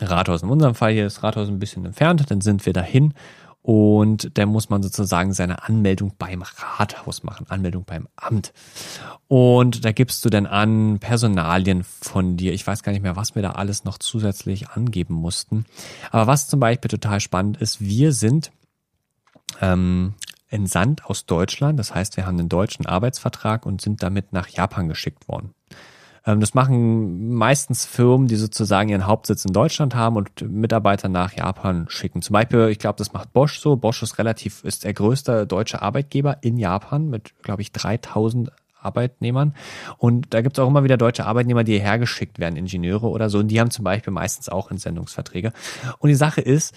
[0.00, 0.42] Rathaus.
[0.42, 3.14] In unserem Fall hier ist Rathaus ein bisschen entfernt, dann sind wir dahin
[3.62, 8.52] und dann muss man sozusagen seine Anmeldung beim Rathaus machen, Anmeldung beim Amt.
[9.26, 12.52] Und da gibst du dann an Personalien von dir.
[12.54, 15.66] Ich weiß gar nicht mehr, was wir da alles noch zusätzlich angeben mussten.
[16.10, 18.52] Aber was zum Beispiel total spannend ist, wir sind
[19.60, 20.14] ähm,
[20.48, 21.78] entsandt aus Deutschland.
[21.78, 25.52] Das heißt, wir haben einen deutschen Arbeitsvertrag und sind damit nach Japan geschickt worden.
[26.28, 31.32] Ähm, das machen meistens Firmen, die sozusagen ihren Hauptsitz in Deutschland haben und Mitarbeiter nach
[31.32, 32.20] Japan schicken.
[32.20, 33.76] Zum Beispiel, ich glaube, das macht Bosch so.
[33.76, 39.54] Bosch ist relativ, ist der größte deutsche Arbeitgeber in Japan mit, glaube ich, 3000 Arbeitnehmern.
[39.96, 43.30] Und da gibt es auch immer wieder deutsche Arbeitnehmer, die hierher geschickt werden, Ingenieure oder
[43.30, 43.38] so.
[43.38, 45.52] Und die haben zum Beispiel meistens auch Entsendungsverträge.
[45.98, 46.74] Und die Sache ist,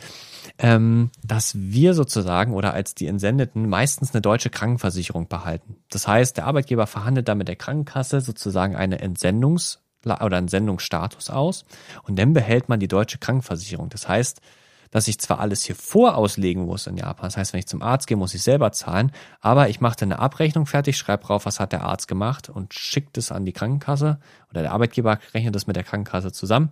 [0.58, 5.78] ähm, dass wir sozusagen oder als die Entsendeten meistens eine deutsche Krankenversicherung behalten.
[5.90, 11.30] Das heißt, der Arbeitgeber verhandelt dann mit der Krankenkasse sozusagen eine Entsendungs- oder einen Sendungsstatus
[11.30, 11.64] aus
[12.04, 13.90] und dann behält man die deutsche Krankenversicherung.
[13.90, 14.42] Das heißt,
[14.92, 17.28] dass ich zwar alles hier vorauslegen muss in Japan.
[17.28, 20.12] Das heißt, wenn ich zum Arzt gehe, muss ich selber zahlen, aber ich mache dann
[20.12, 23.54] eine Abrechnung fertig, schreibe drauf, was hat der Arzt gemacht und schickt es an die
[23.54, 24.20] Krankenkasse
[24.52, 26.72] oder der Arbeitgeber rechnet das mit der Krankenkasse zusammen.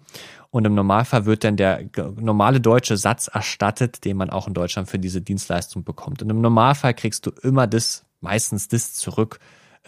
[0.51, 4.89] Und im Normalfall wird dann der normale deutsche Satz erstattet, den man auch in Deutschland
[4.89, 6.21] für diese Dienstleistung bekommt.
[6.21, 9.39] Und im Normalfall kriegst du immer das, meistens das zurück,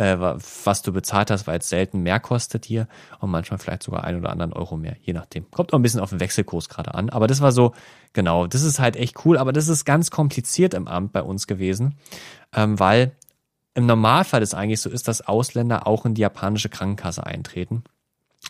[0.02, 2.88] äh, was du bezahlt hast, weil es selten mehr kostet hier
[3.20, 5.50] und manchmal vielleicht sogar ein oder anderen Euro mehr, je nachdem.
[5.52, 7.12] Kommt auch ein bisschen auf den Wechselkurs gerade an.
[7.12, 7.74] Aber das war so,
[8.14, 11.46] genau, das ist halt echt cool, aber das ist ganz kompliziert im Amt bei uns
[11.46, 11.98] gewesen,
[12.56, 13.12] ähm, weil
[13.76, 17.84] im Normalfall ist eigentlich so ist, dass Ausländer auch in die japanische Krankenkasse eintreten.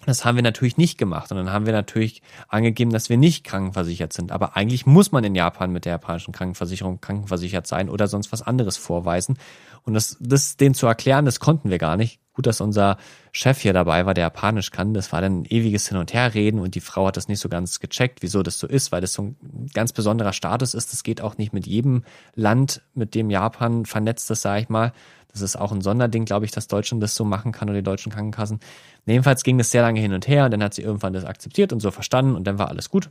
[0.05, 3.43] Das haben wir natürlich nicht gemacht und dann haben wir natürlich angegeben, dass wir nicht
[3.43, 4.31] krankenversichert sind.
[4.31, 8.41] Aber eigentlich muss man in Japan mit der japanischen Krankenversicherung krankenversichert sein oder sonst was
[8.41, 9.37] anderes vorweisen.
[9.83, 12.19] Und das, das denen zu erklären, das konnten wir gar nicht.
[12.33, 12.97] Gut, dass unser
[13.33, 14.93] Chef hier dabei war, der Japanisch kann.
[14.93, 17.49] Das war dann ein ewiges Hin- und Herreden und die Frau hat das nicht so
[17.49, 20.93] ganz gecheckt, wieso das so ist, weil das so ein ganz besonderer Status ist.
[20.93, 24.93] Das geht auch nicht mit jedem Land, mit dem Japan vernetzt ist, sage ich mal.
[25.31, 27.83] Das ist auch ein Sonderding, glaube ich, dass Deutschland das so machen kann oder die
[27.83, 28.59] deutschen Krankenkassen.
[29.05, 31.73] Jedenfalls ging das sehr lange hin und her und dann hat sie irgendwann das akzeptiert
[31.73, 33.09] und so verstanden und dann war alles gut.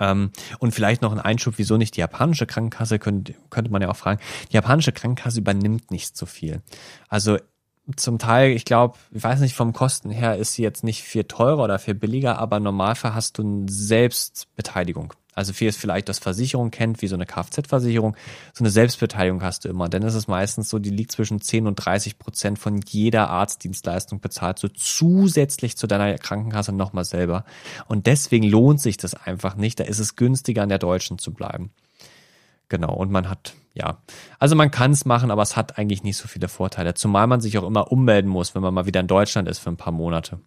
[0.00, 3.90] Ähm, und vielleicht noch ein Einschub, wieso nicht die japanische Krankenkasse, könnte, könnte man ja
[3.90, 4.20] auch fragen.
[4.50, 6.62] Die japanische Krankenkasse übernimmt nicht so viel.
[7.08, 7.38] Also
[7.96, 11.24] zum Teil, ich glaube, ich weiß nicht, vom Kosten her ist sie jetzt nicht viel
[11.24, 15.12] teurer oder viel billiger, aber normalfall hast du eine Selbstbeteiligung.
[15.34, 18.16] Also viel ist vielleicht das Versicherung kennt, wie so eine Kfz-Versicherung.
[18.52, 19.88] So eine Selbstbeteiligung hast du immer.
[19.88, 24.20] Denn es ist meistens so, die liegt zwischen 10 und 30 Prozent von jeder Arztdienstleistung
[24.20, 27.44] bezahlt, so zusätzlich zu deiner Krankenkasse nochmal selber.
[27.86, 29.80] Und deswegen lohnt sich das einfach nicht.
[29.80, 31.70] Da ist es günstiger, an der Deutschen zu bleiben.
[32.68, 32.94] Genau.
[32.94, 33.98] Und man hat, ja,
[34.38, 36.94] also man kann es machen, aber es hat eigentlich nicht so viele Vorteile.
[36.94, 39.70] Zumal man sich auch immer ummelden muss, wenn man mal wieder in Deutschland ist für
[39.70, 40.40] ein paar Monate.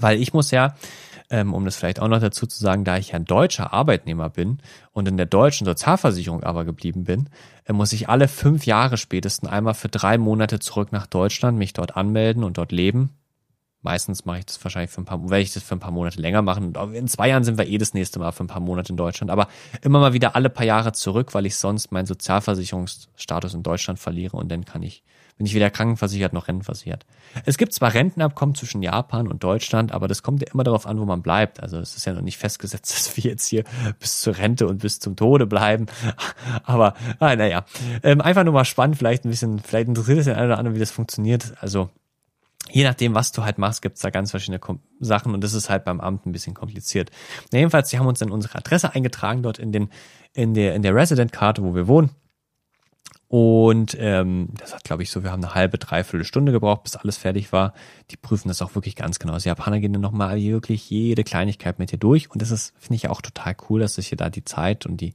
[0.00, 0.74] Weil ich muss ja,
[1.30, 4.28] ähm, um das vielleicht auch noch dazu zu sagen, da ich ja ein deutscher Arbeitnehmer
[4.28, 4.58] bin
[4.92, 7.28] und in der deutschen Sozialversicherung aber geblieben bin,
[7.64, 11.72] äh, muss ich alle fünf Jahre spätestens einmal für drei Monate zurück nach Deutschland mich
[11.72, 13.10] dort anmelden und dort leben
[13.84, 16.18] Meistens mache ich das wahrscheinlich für ein paar, werde ich das für ein paar Monate
[16.18, 16.72] länger machen.
[16.94, 19.30] In zwei Jahren sind wir eh das nächste Mal für ein paar Monate in Deutschland.
[19.30, 19.46] Aber
[19.82, 24.38] immer mal wieder alle paar Jahre zurück, weil ich sonst meinen Sozialversicherungsstatus in Deutschland verliere
[24.38, 25.02] und dann kann ich,
[25.36, 27.06] bin ich weder krankenversichert noch rentenversichert.
[27.44, 31.00] Es gibt zwar Rentenabkommen zwischen Japan und Deutschland, aber das kommt ja immer darauf an,
[31.00, 31.60] wo man bleibt.
[31.60, 33.64] Also es ist ja noch nicht festgesetzt, dass wir jetzt hier
[33.98, 35.86] bis zur Rente und bis zum Tode bleiben.
[36.64, 37.64] Aber ah, naja,
[38.02, 40.76] ähm, einfach nur mal spannend, vielleicht ein bisschen, vielleicht interessiert es den einen oder anderen,
[40.76, 41.54] wie das funktioniert.
[41.60, 41.90] Also
[42.70, 44.60] je nachdem, was du halt machst, gibt's da ganz verschiedene
[45.00, 47.10] Sachen und das ist halt beim Amt ein bisschen kompliziert.
[47.52, 49.90] Na, jedenfalls, sie haben uns dann unsere Adresse eingetragen dort in den
[50.32, 52.10] in der in der Resident-Karte, wo wir wohnen.
[53.28, 56.96] Und ähm, das hat, glaube ich, so, wir haben eine halbe, dreiviertel Stunde gebraucht, bis
[56.96, 57.72] alles fertig war.
[58.10, 59.32] Die prüfen das auch wirklich ganz genau.
[59.32, 62.30] Also Japaner gehen dann nochmal wirklich jede Kleinigkeit mit dir durch.
[62.30, 65.00] Und das ist, finde ich, auch total cool, dass sich hier da die Zeit und
[65.00, 65.14] die,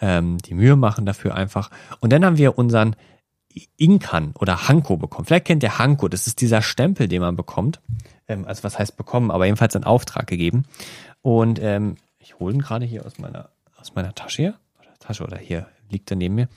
[0.00, 1.70] ähm, die Mühe machen dafür einfach.
[2.00, 2.94] Und dann haben wir unseren
[3.76, 5.26] Inkan oder Hanko bekommen.
[5.26, 7.80] Vielleicht kennt ihr Hanko, das ist dieser Stempel, den man bekommt.
[8.28, 10.64] Ähm, also was heißt bekommen, aber jedenfalls einen Auftrag gegeben.
[11.22, 14.54] Und ähm, ich hole ihn gerade hier aus meiner, aus meiner Tasche hier.
[15.00, 16.48] Tasche oder hier liegt er neben mir.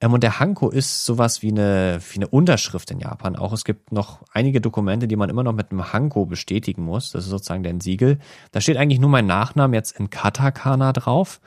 [0.00, 3.36] Ähm, und der Hanko ist sowas wie eine, wie eine Unterschrift in Japan.
[3.36, 7.12] Auch es gibt noch einige Dokumente, die man immer noch mit einem Hanko bestätigen muss.
[7.12, 8.18] Das ist sozusagen dein Siegel.
[8.52, 11.40] Da steht eigentlich nur mein Nachname jetzt in Katakana drauf.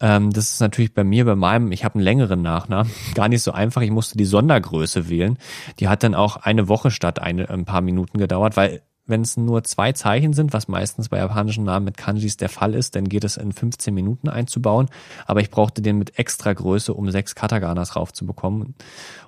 [0.00, 3.42] Ähm, das ist natürlich bei mir, bei meinem, ich habe einen längeren Nachnamen, gar nicht
[3.42, 3.82] so einfach.
[3.82, 5.38] Ich musste die Sondergröße wählen.
[5.80, 9.36] Die hat dann auch eine Woche statt eine, ein paar Minuten gedauert, weil wenn es
[9.36, 13.08] nur zwei Zeichen sind, was meistens bei japanischen Namen mit Kanjis der Fall ist, dann
[13.08, 14.88] geht es in 15 Minuten einzubauen.
[15.26, 18.74] Aber ich brauchte den mit extra Größe, um sechs Kataganas raufzubekommen.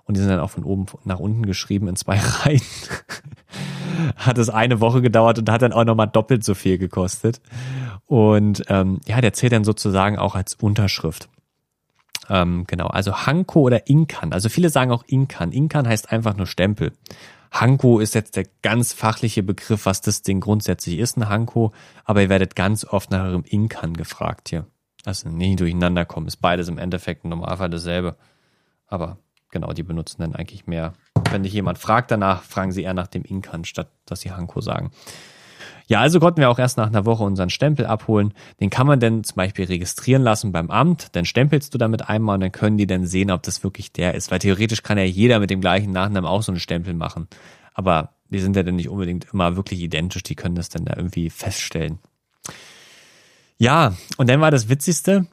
[0.04, 2.62] Und die sind dann auch von oben nach unten geschrieben in zwei Reihen.
[4.16, 7.40] hat es eine Woche gedauert und hat dann auch nochmal doppelt so viel gekostet.
[8.06, 11.28] Und ähm, ja, der zählt dann sozusagen auch als Unterschrift.
[12.28, 14.32] Ähm, genau, also Hanko oder Inkan.
[14.32, 15.52] Also viele sagen auch Inkan.
[15.52, 16.92] Inkan heißt einfach nur Stempel.
[17.50, 21.72] Hanko ist jetzt der ganz fachliche Begriff, was das Ding grundsätzlich ist, ein Hanko,
[22.04, 24.66] aber ihr werdet ganz oft nach eurem Inkan gefragt hier.
[25.04, 28.16] Also nie durcheinander kommen, ist beides im Endeffekt Normalfall dasselbe.
[28.86, 29.18] Aber
[29.50, 30.92] genau, die benutzen dann eigentlich mehr.
[31.30, 34.60] Wenn dich jemand fragt danach, fragen sie eher nach dem Inkan, statt dass sie Hanko
[34.60, 34.90] sagen.
[35.90, 38.32] Ja, also konnten wir auch erst nach einer Woche unseren Stempel abholen.
[38.60, 41.08] Den kann man dann zum Beispiel registrieren lassen beim Amt.
[41.16, 44.14] Dann stempelst du damit einmal und dann können die dann sehen, ob das wirklich der
[44.14, 44.30] ist.
[44.30, 47.26] Weil theoretisch kann ja jeder mit dem gleichen Nachnamen auch so einen Stempel machen.
[47.74, 50.22] Aber die sind ja dann nicht unbedingt immer wirklich identisch.
[50.22, 51.98] Die können das dann da irgendwie feststellen.
[53.58, 55.26] Ja, und dann war das Witzigste,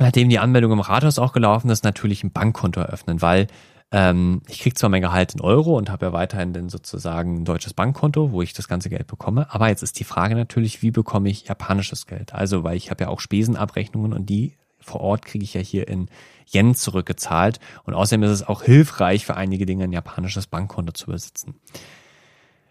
[0.00, 3.46] nachdem die Anmeldung im Rathaus auch gelaufen ist, natürlich ein Bankkonto eröffnen, weil
[3.92, 7.44] ähm, ich kriege zwar mein Gehalt in Euro und habe ja weiterhin dann sozusagen ein
[7.44, 9.52] deutsches Bankkonto, wo ich das ganze Geld bekomme.
[9.52, 12.34] Aber jetzt ist die Frage natürlich, wie bekomme ich japanisches Geld?
[12.34, 15.88] Also, weil ich habe ja auch Spesenabrechnungen und die vor Ort kriege ich ja hier
[15.88, 16.08] in
[16.52, 17.60] Yen zurückgezahlt.
[17.84, 21.54] Und außerdem ist es auch hilfreich für einige Dinge ein japanisches Bankkonto zu besitzen.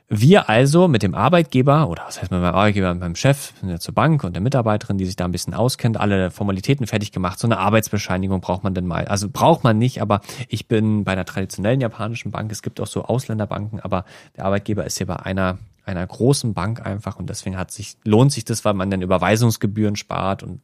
[0.08, 3.70] Wir also mit dem Arbeitgeber, oder was heißt mit meinem Arbeitgeber, mit meinem Chef, sind
[3.70, 7.12] ja zur Bank und der Mitarbeiterin, die sich da ein bisschen auskennt, alle Formalitäten fertig
[7.12, 7.40] gemacht.
[7.40, 9.06] So eine Arbeitsbescheinigung braucht man denn mal.
[9.06, 12.52] Also braucht man nicht, aber ich bin bei einer traditionellen japanischen Bank.
[12.52, 14.06] Es gibt auch so Ausländerbanken, aber
[14.38, 18.32] der Arbeitgeber ist hier bei einer einer großen Bank einfach und deswegen hat sich, lohnt
[18.32, 20.62] sich das, weil man dann Überweisungsgebühren spart und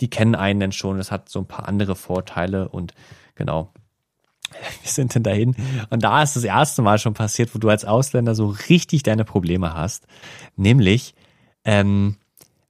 [0.00, 0.98] die kennen einen denn schon.
[0.98, 2.94] Es hat so ein paar andere Vorteile und
[3.34, 3.70] genau,
[4.82, 5.56] wir sind denn dahin.
[5.90, 9.24] Und da ist das erste Mal schon passiert, wo du als Ausländer so richtig deine
[9.24, 10.06] Probleme hast.
[10.56, 11.14] Nämlich,
[11.64, 12.16] ähm,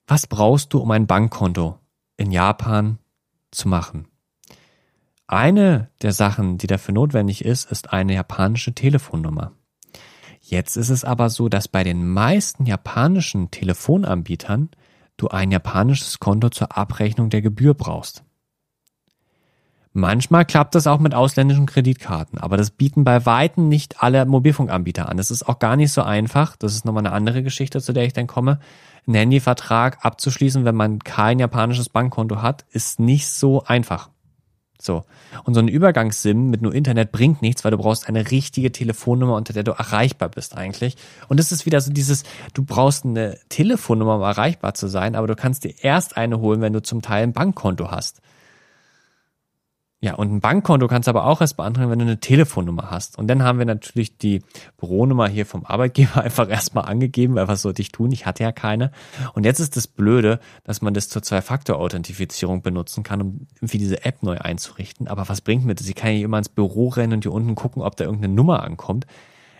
[0.06, 1.78] was brauchst du, um ein Bankkonto
[2.16, 2.98] in Japan
[3.50, 4.08] zu machen?
[5.26, 9.52] Eine der Sachen, die dafür notwendig ist, ist eine japanische Telefonnummer.
[10.40, 14.70] Jetzt ist es aber so, dass bei den meisten japanischen Telefonanbietern
[15.16, 18.22] du ein japanisches Konto zur Abrechnung der Gebühr brauchst.
[19.98, 25.08] Manchmal klappt das auch mit ausländischen Kreditkarten, aber das bieten bei Weitem nicht alle Mobilfunkanbieter
[25.08, 25.16] an.
[25.16, 26.54] Das ist auch gar nicht so einfach.
[26.56, 28.60] Das ist nochmal eine andere Geschichte, zu der ich dann komme.
[29.06, 34.10] Einen Handyvertrag abzuschließen, wenn man kein japanisches Bankkonto hat, ist nicht so einfach.
[34.78, 35.04] So.
[35.44, 39.34] Und so ein Übergangssim mit nur Internet bringt nichts, weil du brauchst eine richtige Telefonnummer,
[39.34, 40.98] unter der du erreichbar bist eigentlich.
[41.28, 45.26] Und es ist wieder so dieses, du brauchst eine Telefonnummer, um erreichbar zu sein, aber
[45.26, 48.20] du kannst dir erst eine holen, wenn du zum Teil ein Bankkonto hast.
[50.06, 53.18] Ja, und ein Bankkonto kannst du aber auch erst beantragen, wenn du eine Telefonnummer hast.
[53.18, 54.44] Und dann haben wir natürlich die
[54.76, 58.12] Büronummer hier vom Arbeitgeber einfach erstmal angegeben, weil was sollte ich tun?
[58.12, 58.92] Ich hatte ja keine.
[59.34, 64.04] Und jetzt ist das Blöde, dass man das zur Zwei-Faktor-Authentifizierung benutzen kann, um irgendwie diese
[64.04, 65.08] App neu einzurichten.
[65.08, 65.88] Aber was bringt mir das?
[65.88, 68.62] Ich kann ja immer ins Büro rennen und hier unten gucken, ob da irgendeine Nummer
[68.62, 69.08] ankommt.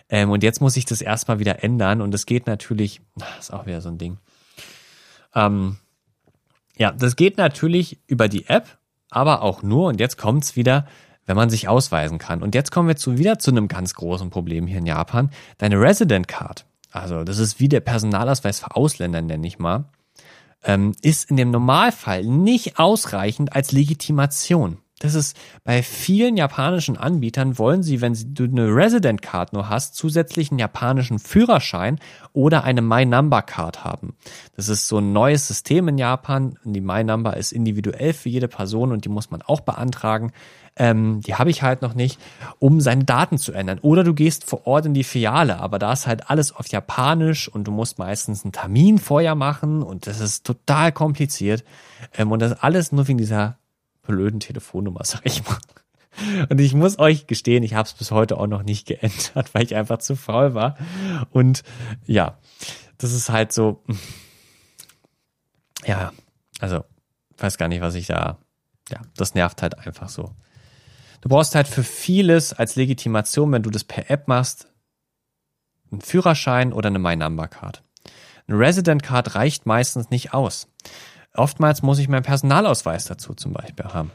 [0.07, 1.99] Ähm, und jetzt muss ich das erstmal wieder ändern.
[1.99, 4.17] Und das geht natürlich, das ist auch wieder so ein Ding.
[5.35, 5.75] Ähm,
[6.77, 8.77] ja, das geht natürlich über die App
[9.09, 10.85] aber auch nur, und jetzt kommt's wieder,
[11.25, 12.41] wenn man sich ausweisen kann.
[12.41, 15.29] Und jetzt kommen wir zu, wieder zu einem ganz großen Problem hier in Japan.
[15.57, 19.85] Deine Resident Card, also das ist wie der Personalausweis für Ausländer, nenne ich mal,
[20.63, 24.79] ähm, ist in dem Normalfall nicht ausreichend als Legitimation.
[24.99, 29.95] Das ist bei vielen japanischen Anbietern wollen sie, wenn du eine Resident Card nur hast,
[29.95, 31.99] zusätzlichen japanischen Führerschein
[32.33, 34.15] oder eine My Number Card haben.
[34.55, 36.57] Das ist so ein neues System in Japan.
[36.63, 40.31] Die My Number ist individuell für jede Person und die muss man auch beantragen.
[40.75, 42.19] Ähm, die habe ich halt noch nicht,
[42.57, 43.77] um seine Daten zu ändern.
[43.83, 47.47] Oder du gehst vor Ort in die Filiale, aber da ist halt alles auf Japanisch
[47.47, 51.63] und du musst meistens einen Termin vorher machen und das ist total kompliziert.
[52.17, 53.57] Ähm, und das alles nur wegen dieser
[54.07, 55.59] blöden Telefonnummer, sag ich mal.
[56.49, 59.63] Und ich muss euch gestehen, ich habe es bis heute auch noch nicht geändert, weil
[59.63, 60.77] ich einfach zu faul war.
[61.31, 61.63] Und
[62.05, 62.39] ja,
[62.97, 63.83] das ist halt so,
[65.85, 66.11] ja,
[66.59, 66.83] also
[67.37, 68.39] weiß gar nicht, was ich da,
[68.89, 70.31] ja, das nervt halt einfach so.
[71.21, 74.67] Du brauchst halt für vieles als Legitimation, wenn du das per App machst,
[75.91, 77.83] einen Führerschein oder eine My Number Card.
[78.47, 80.67] Eine Resident Card reicht meistens nicht aus.
[81.37, 84.11] Oftmals muss ich meinen Personalausweis dazu zum Beispiel haben.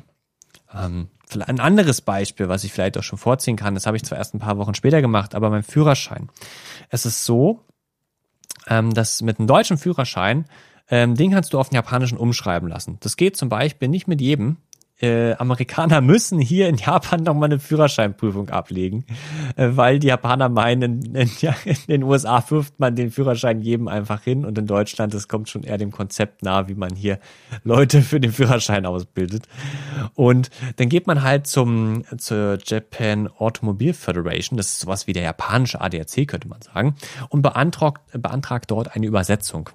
[0.74, 1.08] Ähm,
[1.46, 4.34] ein anderes Beispiel, was ich vielleicht auch schon vorziehen kann, das habe ich zwar erst
[4.34, 6.28] ein paar Wochen später gemacht, aber mein Führerschein.
[6.90, 7.64] Es ist so,
[8.66, 10.44] ähm, dass mit einem deutschen Führerschein,
[10.90, 12.98] ähm, den kannst du auf den japanischen umschreiben lassen.
[13.00, 14.58] Das geht zum Beispiel nicht mit jedem,
[15.02, 19.04] äh, Amerikaner müssen hier in Japan nochmal eine Führerscheinprüfung ablegen,
[19.56, 21.30] äh, weil die Japaner meinen, in,
[21.64, 25.48] in, den USA wirft man den Führerschein jedem einfach hin und in Deutschland, das kommt
[25.48, 27.18] schon eher dem Konzept nahe, wie man hier
[27.64, 29.46] Leute für den Führerschein ausbildet.
[30.14, 35.24] Und dann geht man halt zum zur Japan Automobile Federation, das ist sowas wie der
[35.24, 36.94] japanische ADAC, könnte man sagen,
[37.28, 39.70] und beantragt, beantragt dort eine Übersetzung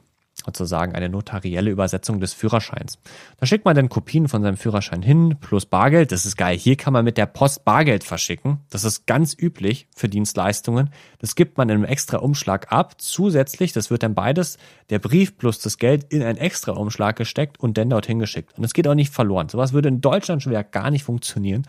[0.47, 2.99] sozusagen eine notarielle Übersetzung des Führerscheins.
[3.37, 6.11] Da schickt man dann Kopien von seinem Führerschein hin, plus Bargeld.
[6.11, 6.57] Das ist geil.
[6.57, 8.61] Hier kann man mit der Post Bargeld verschicken.
[8.69, 10.89] Das ist ganz üblich für Dienstleistungen.
[11.19, 12.99] Das gibt man in einem extra Umschlag ab.
[12.99, 14.57] Zusätzlich, das wird dann beides,
[14.89, 18.57] der Brief plus das Geld in einen extra Umschlag gesteckt und dann dorthin geschickt.
[18.57, 19.49] Und es geht auch nicht verloren.
[19.49, 21.63] Sowas würde in Deutschland schon wieder gar nicht funktionieren.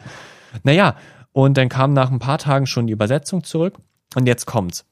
[0.63, 0.97] Naja,
[1.33, 3.79] und dann kam nach ein paar Tagen schon die Übersetzung zurück.
[4.15, 4.87] Und jetzt kommt's.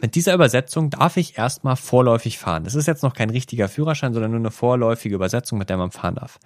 [0.00, 2.64] Mit dieser Übersetzung darf ich erstmal vorläufig fahren.
[2.64, 5.90] Das ist jetzt noch kein richtiger Führerschein, sondern nur eine vorläufige Übersetzung, mit der man
[5.90, 6.38] fahren darf.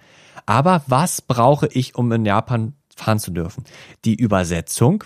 [0.45, 3.65] Aber was brauche ich, um in Japan fahren zu dürfen?
[4.05, 5.03] Die Übersetzung,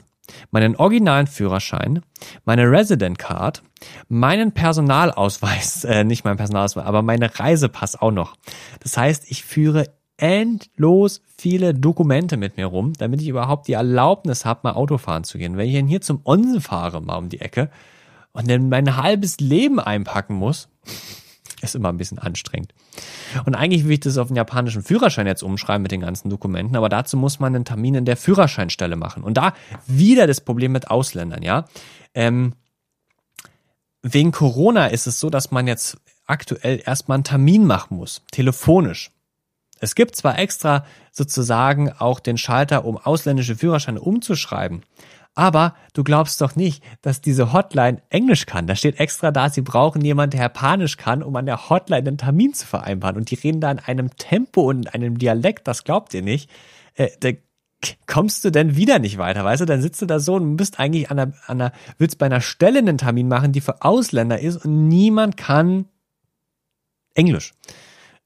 [0.51, 2.01] meinen originalen Führerschein,
[2.45, 3.63] meine Resident Card,
[4.09, 8.35] meinen Personalausweis, äh, nicht meinen Personalausweis, aber meine Reisepass auch noch.
[8.81, 14.45] Das heißt, ich führe endlos viele Dokumente mit mir rum, damit ich überhaupt die Erlaubnis
[14.45, 15.57] habe, mal Auto fahren zu gehen.
[15.57, 17.69] Wenn ich hier zum Onsen fahre, mal um die Ecke,
[18.35, 20.67] und dann mein halbes Leben einpacken muss,
[21.61, 22.73] ist immer ein bisschen anstrengend.
[23.45, 26.75] Und eigentlich will ich das auf den japanischen Führerschein jetzt umschreiben mit den ganzen Dokumenten,
[26.75, 29.23] aber dazu muss man einen Termin in der Führerscheinstelle machen.
[29.23, 29.53] Und da
[29.87, 31.65] wieder das Problem mit Ausländern, ja.
[32.13, 32.53] Ähm,
[34.01, 39.11] wegen Corona ist es so, dass man jetzt aktuell erstmal einen Termin machen muss, telefonisch.
[39.79, 44.83] Es gibt zwar extra sozusagen auch den Schalter, um ausländische Führerscheine umzuschreiben,
[45.35, 48.67] aber du glaubst doch nicht, dass diese Hotline Englisch kann.
[48.67, 52.17] Da steht extra da, sie brauchen jemanden, der Japanisch kann, um an der Hotline einen
[52.17, 53.17] Termin zu vereinbaren.
[53.17, 56.49] Und die reden da in einem Tempo und in einem Dialekt, das glaubt ihr nicht.
[56.95, 57.31] Äh, da
[58.07, 59.65] kommst du denn wieder nicht weiter, weißt du?
[59.65, 62.41] Dann sitzt du da so und bist eigentlich an der, an der, willst bei einer
[62.41, 65.85] Stelle einen Termin machen, die für Ausländer ist und niemand kann
[67.13, 67.53] Englisch.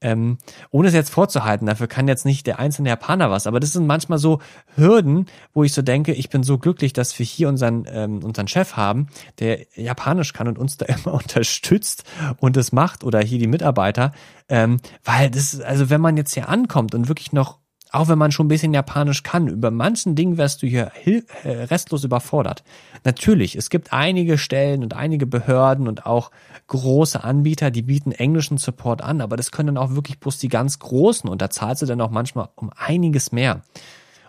[0.00, 0.38] Ähm,
[0.70, 3.86] ohne es jetzt vorzuhalten, dafür kann jetzt nicht der einzelne Japaner was, aber das sind
[3.86, 4.40] manchmal so
[4.74, 8.48] Hürden, wo ich so denke, ich bin so glücklich, dass wir hier unseren, ähm, unseren
[8.48, 9.08] Chef haben,
[9.38, 12.04] der Japanisch kann und uns da immer unterstützt
[12.38, 14.12] und es macht oder hier die Mitarbeiter,
[14.48, 17.59] ähm, weil das, also wenn man jetzt hier ankommt und wirklich noch
[17.92, 21.22] auch wenn man schon ein bisschen Japanisch kann, über manchen Dingen wärst du hier äh,
[21.64, 22.62] restlos überfordert.
[23.04, 26.30] Natürlich, es gibt einige Stellen und einige Behörden und auch
[26.68, 30.48] große Anbieter, die bieten englischen Support an, aber das können dann auch wirklich bloß die
[30.48, 33.62] ganz großen und da zahlst du dann auch manchmal um einiges mehr.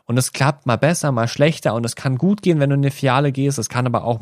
[0.06, 2.82] Und es klappt mal besser, mal schlechter und es kann gut gehen, wenn du in
[2.82, 3.58] eine Filiale gehst.
[3.60, 4.20] Es kann aber auch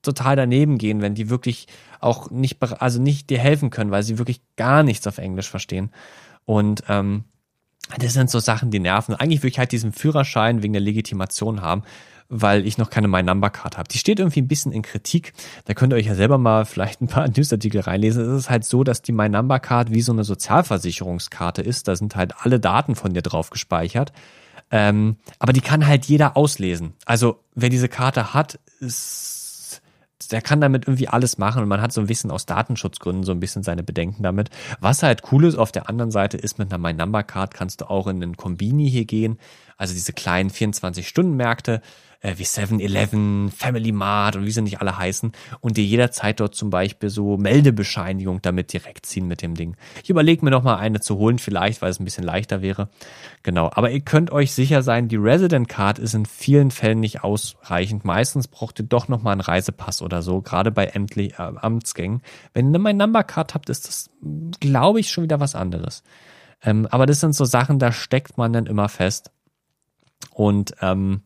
[0.00, 1.68] total daneben gehen, wenn die wirklich
[2.00, 5.92] auch nicht, also nicht dir helfen können, weil sie wirklich gar nichts auf Englisch verstehen.
[6.44, 7.24] Und ähm,
[7.98, 9.14] das sind so Sachen, die nerven.
[9.14, 11.82] Eigentlich würde ich halt diesen Führerschein wegen der Legitimation haben,
[12.28, 13.88] weil ich noch keine My Number Card habe.
[13.88, 15.34] Die steht irgendwie ein bisschen in Kritik.
[15.66, 18.24] Da könnt ihr euch ja selber mal vielleicht ein paar Newsartikel reinlesen.
[18.24, 21.88] Es ist halt so, dass die My Number Card wie so eine Sozialversicherungskarte ist.
[21.88, 24.12] Da sind halt alle Daten von dir drauf gespeichert.
[24.70, 26.94] Ähm, aber die kann halt jeder auslesen.
[27.04, 29.41] Also wer diese Karte hat, ist
[30.28, 33.32] der kann damit irgendwie alles machen und man hat so ein bisschen aus Datenschutzgründen so
[33.32, 34.50] ein bisschen seine Bedenken damit.
[34.80, 37.80] Was halt cool ist auf der anderen Seite ist, mit einer My Number Card kannst
[37.80, 39.38] du auch in den Kombini hier gehen,
[39.76, 41.80] also diese kleinen 24-Stunden-Märkte.
[42.22, 46.54] Äh, wie 7-Eleven, Family Mart und wie sie nicht alle heißen und dir jederzeit dort
[46.54, 49.76] zum Beispiel so Meldebescheinigung damit direkt ziehen mit dem Ding.
[50.02, 52.88] Ich überlege mir noch mal eine zu holen, vielleicht, weil es ein bisschen leichter wäre.
[53.42, 57.24] Genau, aber ihr könnt euch sicher sein, die Resident Card ist in vielen Fällen nicht
[57.24, 58.04] ausreichend.
[58.04, 62.22] Meistens braucht ihr doch noch mal einen Reisepass oder so, gerade bei Ämtli äh, Amtsgängen.
[62.54, 64.10] Wenn ihr mein Number Card habt, ist das,
[64.60, 66.02] glaube ich, schon wieder was anderes.
[66.64, 69.32] Ähm, aber das sind so Sachen, da steckt man dann immer fest.
[70.30, 71.22] Und ähm,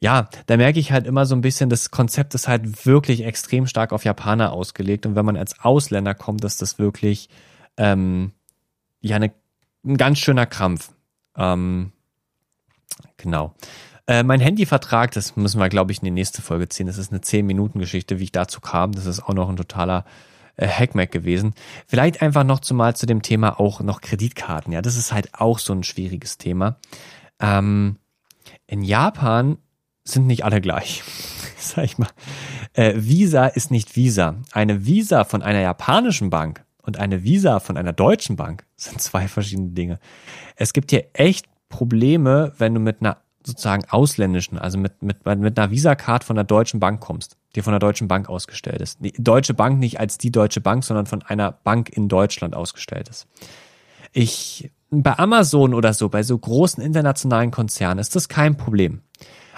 [0.00, 3.66] ja, da merke ich halt immer so ein bisschen, das Konzept ist halt wirklich extrem
[3.66, 5.04] stark auf Japaner ausgelegt.
[5.04, 7.28] Und wenn man als Ausländer kommt, ist das wirklich
[7.76, 8.32] ähm,
[9.02, 9.32] ja eine,
[9.84, 10.92] ein ganz schöner Krampf.
[11.36, 11.92] Ähm,
[13.18, 13.54] genau.
[14.06, 16.86] Äh, mein Handyvertrag, das müssen wir, glaube ich, in die nächste Folge ziehen.
[16.86, 18.92] Das ist eine 10-Minuten-Geschichte, wie ich dazu kam.
[18.92, 20.06] Das ist auch noch ein totaler
[20.56, 21.52] äh, Hackmack gewesen.
[21.86, 24.72] Vielleicht einfach noch zumal zu dem Thema auch noch Kreditkarten.
[24.72, 26.78] Ja, das ist halt auch so ein schwieriges Thema.
[27.38, 27.98] Ähm,
[28.66, 29.58] in Japan
[30.10, 31.02] sind nicht alle gleich.
[31.58, 32.08] Sag ich mal.
[32.72, 34.36] Äh, Visa ist nicht Visa.
[34.52, 39.28] Eine Visa von einer japanischen Bank und eine Visa von einer deutschen Bank sind zwei
[39.28, 39.98] verschiedene Dinge.
[40.56, 45.58] Es gibt hier echt Probleme, wenn du mit einer sozusagen ausländischen, also mit, mit, mit
[45.58, 48.98] einer Visa-Card von der Deutschen Bank kommst, die von der Deutschen Bank ausgestellt ist.
[49.00, 53.08] Die Deutsche Bank nicht als die Deutsche Bank, sondern von einer Bank in Deutschland ausgestellt
[53.08, 53.26] ist.
[54.12, 59.00] Ich, bei Amazon oder so, bei so großen internationalen Konzernen ist das kein Problem.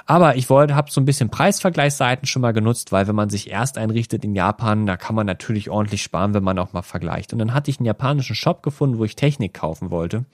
[0.07, 3.51] Aber ich wollte, habe so ein bisschen Preisvergleichsseiten schon mal genutzt, weil wenn man sich
[3.51, 7.33] erst einrichtet in Japan, da kann man natürlich ordentlich sparen, wenn man auch mal vergleicht.
[7.33, 10.25] Und dann hatte ich einen japanischen Shop gefunden, wo ich Technik kaufen wollte.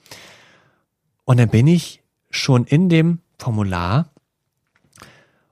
[1.25, 2.01] Und dann bin ich
[2.31, 4.09] schon in dem Formular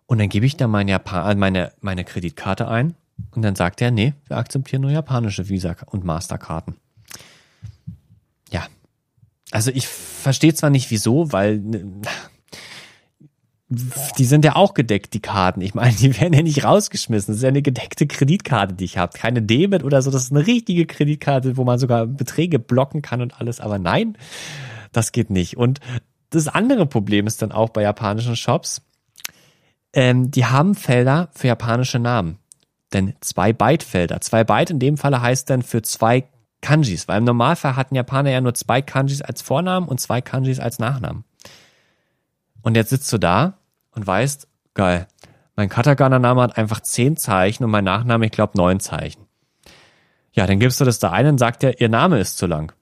[0.08, 2.96] und dann gebe ich da meine, Japan äh, meine, meine Kreditkarte ein
[3.32, 6.78] und dann sagt er, nee, wir akzeptieren nur japanische Visa- und Masterkarten.
[8.52, 8.68] Ja.
[9.52, 11.62] Also ich verstehe zwar nicht wieso, weil
[13.70, 15.60] die sind ja auch gedeckt, die Karten.
[15.60, 17.34] Ich meine, die werden ja nicht rausgeschmissen.
[17.34, 19.18] Das ist ja eine gedeckte Kreditkarte, die ich habe.
[19.18, 20.10] Keine Debit oder so.
[20.10, 23.60] Das ist eine richtige Kreditkarte, wo man sogar Beträge blocken kann und alles.
[23.60, 24.18] Aber nein,
[24.94, 25.58] das geht nicht.
[25.58, 25.82] Und
[26.30, 28.82] das andere Problem ist dann auch bei japanischen Shops,
[29.94, 32.38] ähm, die haben Felder für japanische Namen.
[32.94, 34.22] Denn zwei Byte-Felder.
[34.22, 36.24] Zwei Byte in dem Falle heißt dann für zwei
[36.62, 40.60] Kanjis, weil im Normalfall hatten Japaner ja nur zwei Kanjis als Vornamen und zwei Kanjis
[40.60, 41.24] als Nachnamen.
[42.62, 43.57] Und jetzt sitzt du da
[43.98, 45.08] und weißt, geil,
[45.56, 49.26] mein Katakana-Name hat einfach zehn Zeichen und mein Nachname, ich glaube, neun Zeichen.
[50.32, 52.74] Ja, dann gibst du das da ein und sagt ja, ihr Name ist zu lang.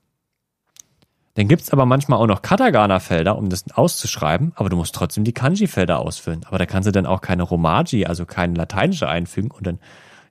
[1.35, 5.33] Dann gibt's aber manchmal auch noch Katakana-Felder, um das auszuschreiben, aber du musst trotzdem die
[5.33, 6.45] Kanji-Felder ausfüllen.
[6.47, 9.79] Aber da kannst du dann auch keine Romaji, also keine lateinische einfügen und dann,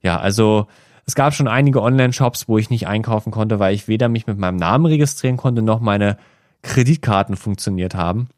[0.03, 0.67] ja, also
[1.07, 4.39] es gab schon einige Online-Shops, wo ich nicht einkaufen konnte, weil ich weder mich mit
[4.39, 6.17] meinem Namen registrieren konnte, noch meine
[6.63, 8.29] Kreditkarten funktioniert haben.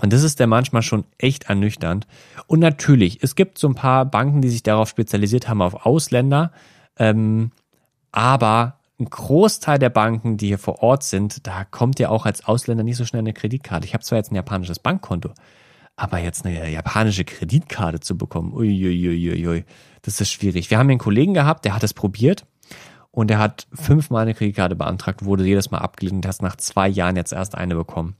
[0.00, 2.06] Und das ist dann manchmal schon echt ernüchternd.
[2.46, 6.52] Und natürlich, es gibt so ein paar Banken, die sich darauf spezialisiert haben, auf Ausländer.
[6.98, 7.50] Ähm,
[8.12, 12.46] aber ein Großteil der Banken, die hier vor Ort sind, da kommt ja auch als
[12.46, 13.86] Ausländer nicht so schnell eine Kreditkarte.
[13.86, 15.30] Ich habe zwar jetzt ein japanisches Bankkonto,
[15.96, 19.64] aber jetzt eine japanische Kreditkarte zu bekommen, uiuiuiui, ui,
[20.02, 20.70] das ist schwierig.
[20.70, 22.46] Wir haben einen Kollegen gehabt, der hat es probiert
[23.10, 26.88] und der hat fünfmal eine Kreditkarte beantragt, wurde jedes Mal abgelehnt und hat nach zwei
[26.88, 28.16] Jahren jetzt erst eine bekommen.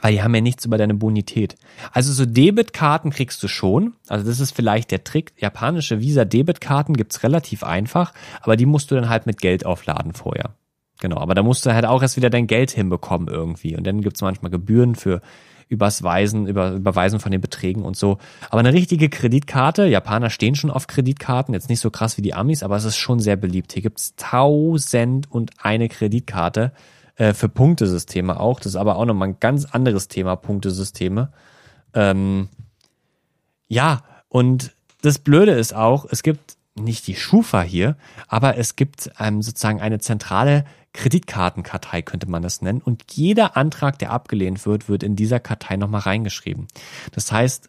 [0.00, 1.56] Weil die haben ja nichts über deine Bonität.
[1.92, 3.94] Also so Debitkarten kriegst du schon.
[4.06, 5.32] Also das ist vielleicht der Trick.
[5.38, 10.54] Japanische Visa-Debitkarten gibt's relativ einfach, aber die musst du dann halt mit Geld aufladen vorher.
[11.00, 13.76] Genau, aber da musst du halt auch erst wieder dein Geld hinbekommen irgendwie.
[13.76, 15.22] Und dann gibt's manchmal Gebühren für
[15.68, 18.18] übers Weisen, über, Überweisen von den Beträgen und so.
[18.50, 22.34] Aber eine richtige Kreditkarte, Japaner stehen schon auf Kreditkarten, jetzt nicht so krass wie die
[22.34, 23.72] Amis, aber es ist schon sehr beliebt.
[23.72, 26.72] Hier gibt's tausend und eine Kreditkarte
[27.18, 28.60] äh, für Punktesysteme auch.
[28.60, 31.32] Das ist aber auch nochmal ein ganz anderes Thema, Punktesysteme.
[31.92, 32.48] Ähm,
[33.68, 37.96] ja, und das Blöde ist auch, es gibt nicht die Schufa hier,
[38.28, 42.80] aber es gibt ähm, sozusagen eine zentrale Kreditkartenkartei, könnte man das nennen.
[42.80, 46.68] Und jeder Antrag, der abgelehnt wird, wird in dieser Kartei nochmal reingeschrieben.
[47.12, 47.68] Das heißt,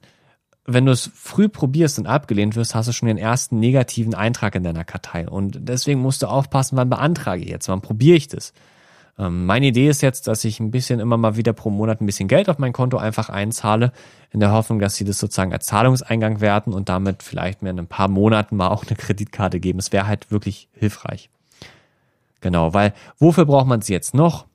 [0.66, 4.54] wenn du es früh probierst und abgelehnt wirst, hast du schon den ersten negativen Eintrag
[4.54, 5.28] in deiner Kartei.
[5.28, 8.54] Und deswegen musst du aufpassen, wann beantrage ich jetzt, wann probiere ich das.
[9.20, 12.06] Ähm, meine Idee ist jetzt, dass ich ein bisschen immer mal wieder pro Monat ein
[12.06, 13.92] bisschen Geld auf mein Konto einfach einzahle,
[14.32, 17.80] in der Hoffnung, dass sie das sozusagen als Zahlungseingang werten und damit vielleicht mir in
[17.80, 19.80] ein paar Monaten mal auch eine Kreditkarte geben.
[19.80, 21.30] Es wäre halt wirklich hilfreich.
[22.40, 24.46] Genau, weil wofür braucht man sie jetzt noch?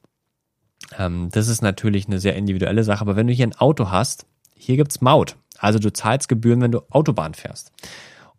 [0.98, 4.26] Ähm, das ist natürlich eine sehr individuelle Sache, aber wenn du hier ein Auto hast,
[4.56, 5.36] hier gibt's Maut.
[5.58, 7.70] Also du zahlst Gebühren, wenn du Autobahn fährst.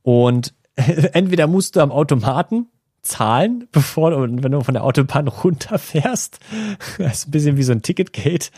[0.01, 2.67] Und entweder musst du am Automaten
[3.05, 6.39] zahlen, bevor du, wenn du von der Autobahn runterfährst.
[6.97, 8.51] Das ist ein bisschen wie so ein Ticketgate.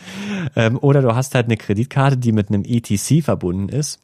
[0.56, 4.00] Ähm, oder du hast halt eine Kreditkarte, die mit einem ETC verbunden ist.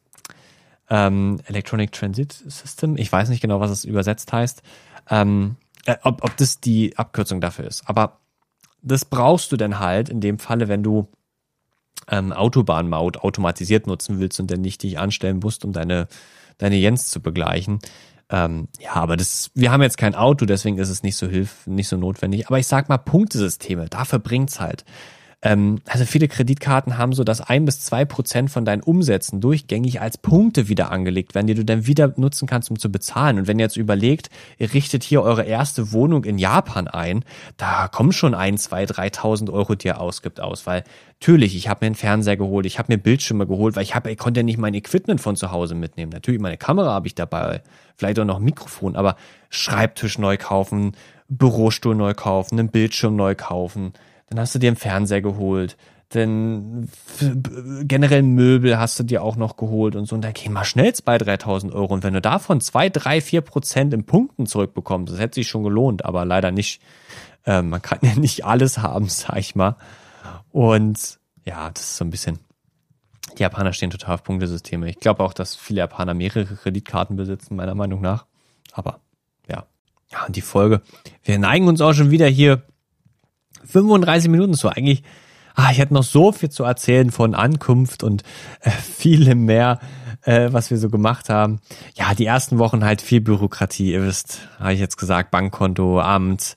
[0.90, 2.96] Ähm, Electronic Transit System.
[2.96, 4.62] Ich weiß nicht genau, was es übersetzt heißt.
[5.10, 7.88] Ähm, äh, ob, ob das die Abkürzung dafür ist.
[7.88, 8.20] Aber
[8.82, 11.08] das brauchst du dann halt in dem Falle, wenn du
[12.08, 16.06] ähm, Autobahnmaut automatisiert nutzen willst und dann nicht dich anstellen musst, um deine,
[16.58, 17.78] deine Jens zu begleichen.
[18.34, 21.68] Ähm, ja, aber das, wir haben jetzt kein Auto, deswegen ist es nicht so hilf,
[21.68, 22.48] nicht so notwendig.
[22.48, 24.84] Aber ich sag mal Punktesysteme, dafür bringt's halt.
[25.44, 30.00] Ähm, also viele Kreditkarten haben so, dass ein bis zwei Prozent von deinen Umsätzen durchgängig
[30.00, 33.38] als Punkte wieder angelegt werden, die du dann wieder nutzen kannst, um zu bezahlen.
[33.38, 37.24] Und wenn ihr jetzt überlegt, ihr richtet hier eure erste Wohnung in Japan ein,
[37.58, 40.82] da kommen schon ein, zwei, dreitausend Euro, die ihr ausgibt aus, weil
[41.20, 44.10] natürlich, ich habe mir einen Fernseher geholt, ich habe mir Bildschirme geholt, weil ich habe,
[44.10, 46.10] ich konnte ja nicht mein Equipment von zu Hause mitnehmen.
[46.10, 47.60] Natürlich, meine Kamera habe ich dabei,
[47.96, 49.16] vielleicht auch noch ein Mikrofon, aber
[49.50, 50.96] Schreibtisch neu kaufen,
[51.28, 53.92] Bürostuhl neu kaufen, einen Bildschirm neu kaufen
[54.28, 55.76] dann hast du dir einen Fernseher geholt,
[56.14, 56.88] denn
[57.82, 60.14] generell Möbel hast du dir auch noch geholt und so.
[60.14, 61.92] Und da gehen mal schnell 2.000, 3.000 Euro.
[61.92, 65.64] Und wenn du davon 2, 3, 4 Prozent in Punkten zurückbekommst, das hätte sich schon
[65.64, 66.80] gelohnt, aber leider nicht.
[67.44, 69.76] Äh, man kann ja nicht alles haben, sag ich mal.
[70.50, 72.38] Und ja, das ist so ein bisschen.
[73.36, 74.88] Die Japaner stehen total auf Punktesysteme.
[74.88, 78.26] Ich glaube auch, dass viele Japaner mehrere Kreditkarten besitzen, meiner Meinung nach.
[78.72, 79.00] Aber
[79.48, 79.64] ja.
[80.12, 80.82] Ja, und die Folge.
[81.24, 82.62] Wir neigen uns auch schon wieder hier
[83.64, 84.68] 35 Minuten so.
[84.68, 85.02] Eigentlich,
[85.54, 88.22] ah, ich hätte noch so viel zu erzählen von Ankunft und
[88.60, 89.80] äh, viele mehr,
[90.22, 91.60] äh, was wir so gemacht haben.
[91.94, 93.92] Ja, die ersten Wochen halt viel Bürokratie.
[93.92, 96.56] Ihr wisst, habe ich jetzt gesagt, Bankkonto, Amt,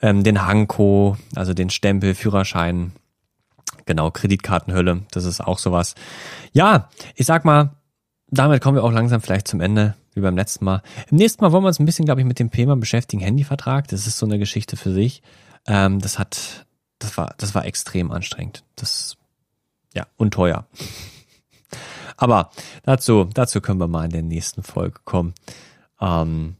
[0.00, 2.92] ähm, den Hanko, also den Stempel, Führerschein.
[3.86, 5.94] Genau, Kreditkartenhölle, das ist auch sowas.
[6.52, 7.72] Ja, ich sag mal,
[8.28, 10.82] damit kommen wir auch langsam vielleicht zum Ende, wie beim letzten Mal.
[11.10, 13.88] Im nächsten Mal wollen wir uns ein bisschen, glaube ich, mit dem Thema beschäftigen, Handyvertrag.
[13.88, 15.22] Das ist so eine Geschichte für sich.
[15.66, 16.66] Ähm, das hat,
[16.98, 18.64] das war, das war extrem anstrengend.
[18.76, 19.16] Das,
[19.94, 20.66] ja, und teuer.
[22.16, 22.50] Aber
[22.84, 25.34] dazu, dazu können wir mal in der nächsten Folge kommen.
[26.00, 26.56] Ähm,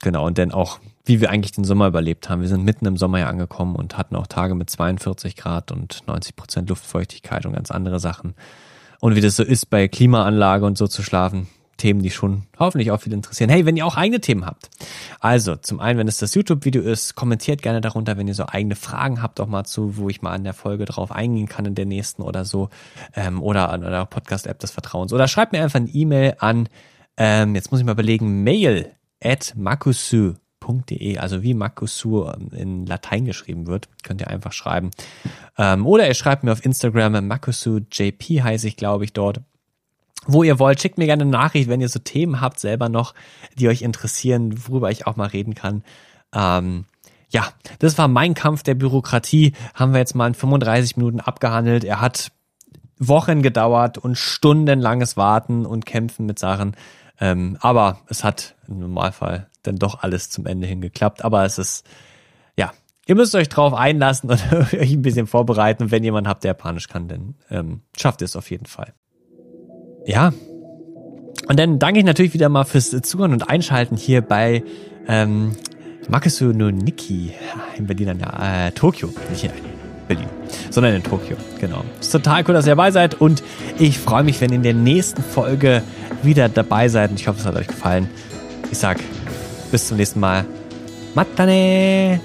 [0.00, 2.40] genau, und dann auch, wie wir eigentlich den Sommer überlebt haben.
[2.40, 6.06] Wir sind mitten im Sommer ja angekommen und hatten auch Tage mit 42 Grad und
[6.06, 8.34] 90 Prozent Luftfeuchtigkeit und ganz andere Sachen.
[9.00, 11.48] Und wie das so ist, bei Klimaanlage und so zu schlafen,
[11.82, 13.50] Themen, die schon hoffentlich auch viel interessieren.
[13.50, 14.70] Hey, wenn ihr auch eigene Themen habt.
[15.18, 18.76] Also, zum einen, wenn es das YouTube-Video ist, kommentiert gerne darunter, wenn ihr so eigene
[18.76, 21.74] Fragen habt, auch mal zu, wo ich mal an der Folge drauf eingehen kann in
[21.74, 22.68] der nächsten oder so.
[23.16, 25.12] Ähm, oder an einer Podcast-App des Vertrauens.
[25.12, 26.68] Oder schreibt mir einfach eine E-Mail an,
[27.16, 33.24] ähm, jetzt muss ich mal überlegen, mail at makusu.de, also wie Makusu ähm, in Latein
[33.24, 34.92] geschrieben wird, könnt ihr einfach schreiben.
[35.58, 39.40] Ähm, oder ihr schreibt mir auf Instagram, makusujp heiße ich, glaube ich, dort
[40.26, 40.80] wo ihr wollt.
[40.80, 43.14] Schickt mir gerne eine Nachricht, wenn ihr so Themen habt selber noch,
[43.58, 45.82] die euch interessieren, worüber ich auch mal reden kann.
[46.34, 46.84] Ähm,
[47.30, 47.48] ja,
[47.78, 49.54] das war mein Kampf der Bürokratie.
[49.74, 51.84] Haben wir jetzt mal in 35 Minuten abgehandelt.
[51.84, 52.30] Er hat
[52.98, 56.76] Wochen gedauert und stundenlanges Warten und Kämpfen mit Sachen.
[57.20, 61.24] Ähm, aber es hat im Normalfall dann doch alles zum Ende hin geklappt.
[61.24, 61.86] Aber es ist,
[62.56, 62.72] ja,
[63.06, 65.84] ihr müsst euch drauf einlassen und euch ein bisschen vorbereiten.
[65.84, 68.92] Und wenn jemand habt, der Japanisch kann, dann ähm, schafft es auf jeden Fall.
[70.06, 70.32] Ja.
[71.48, 74.62] Und dann danke ich natürlich wieder mal fürs Zuhören und Einschalten hier bei
[75.08, 75.52] ähm,
[76.08, 77.32] Makesu no Niki
[77.76, 79.50] in Berlin, ja, äh, Tokio, nicht in
[80.08, 80.26] Berlin,
[80.70, 81.84] sondern in Tokio, genau.
[82.00, 83.42] Ist total cool, dass ihr dabei seid und
[83.78, 85.82] ich freue mich, wenn ihr in der nächsten Folge
[86.22, 88.08] wieder dabei seid und ich hoffe, es hat euch gefallen.
[88.70, 88.98] Ich sag
[89.70, 90.44] bis zum nächsten Mal.
[91.14, 92.20] Matane!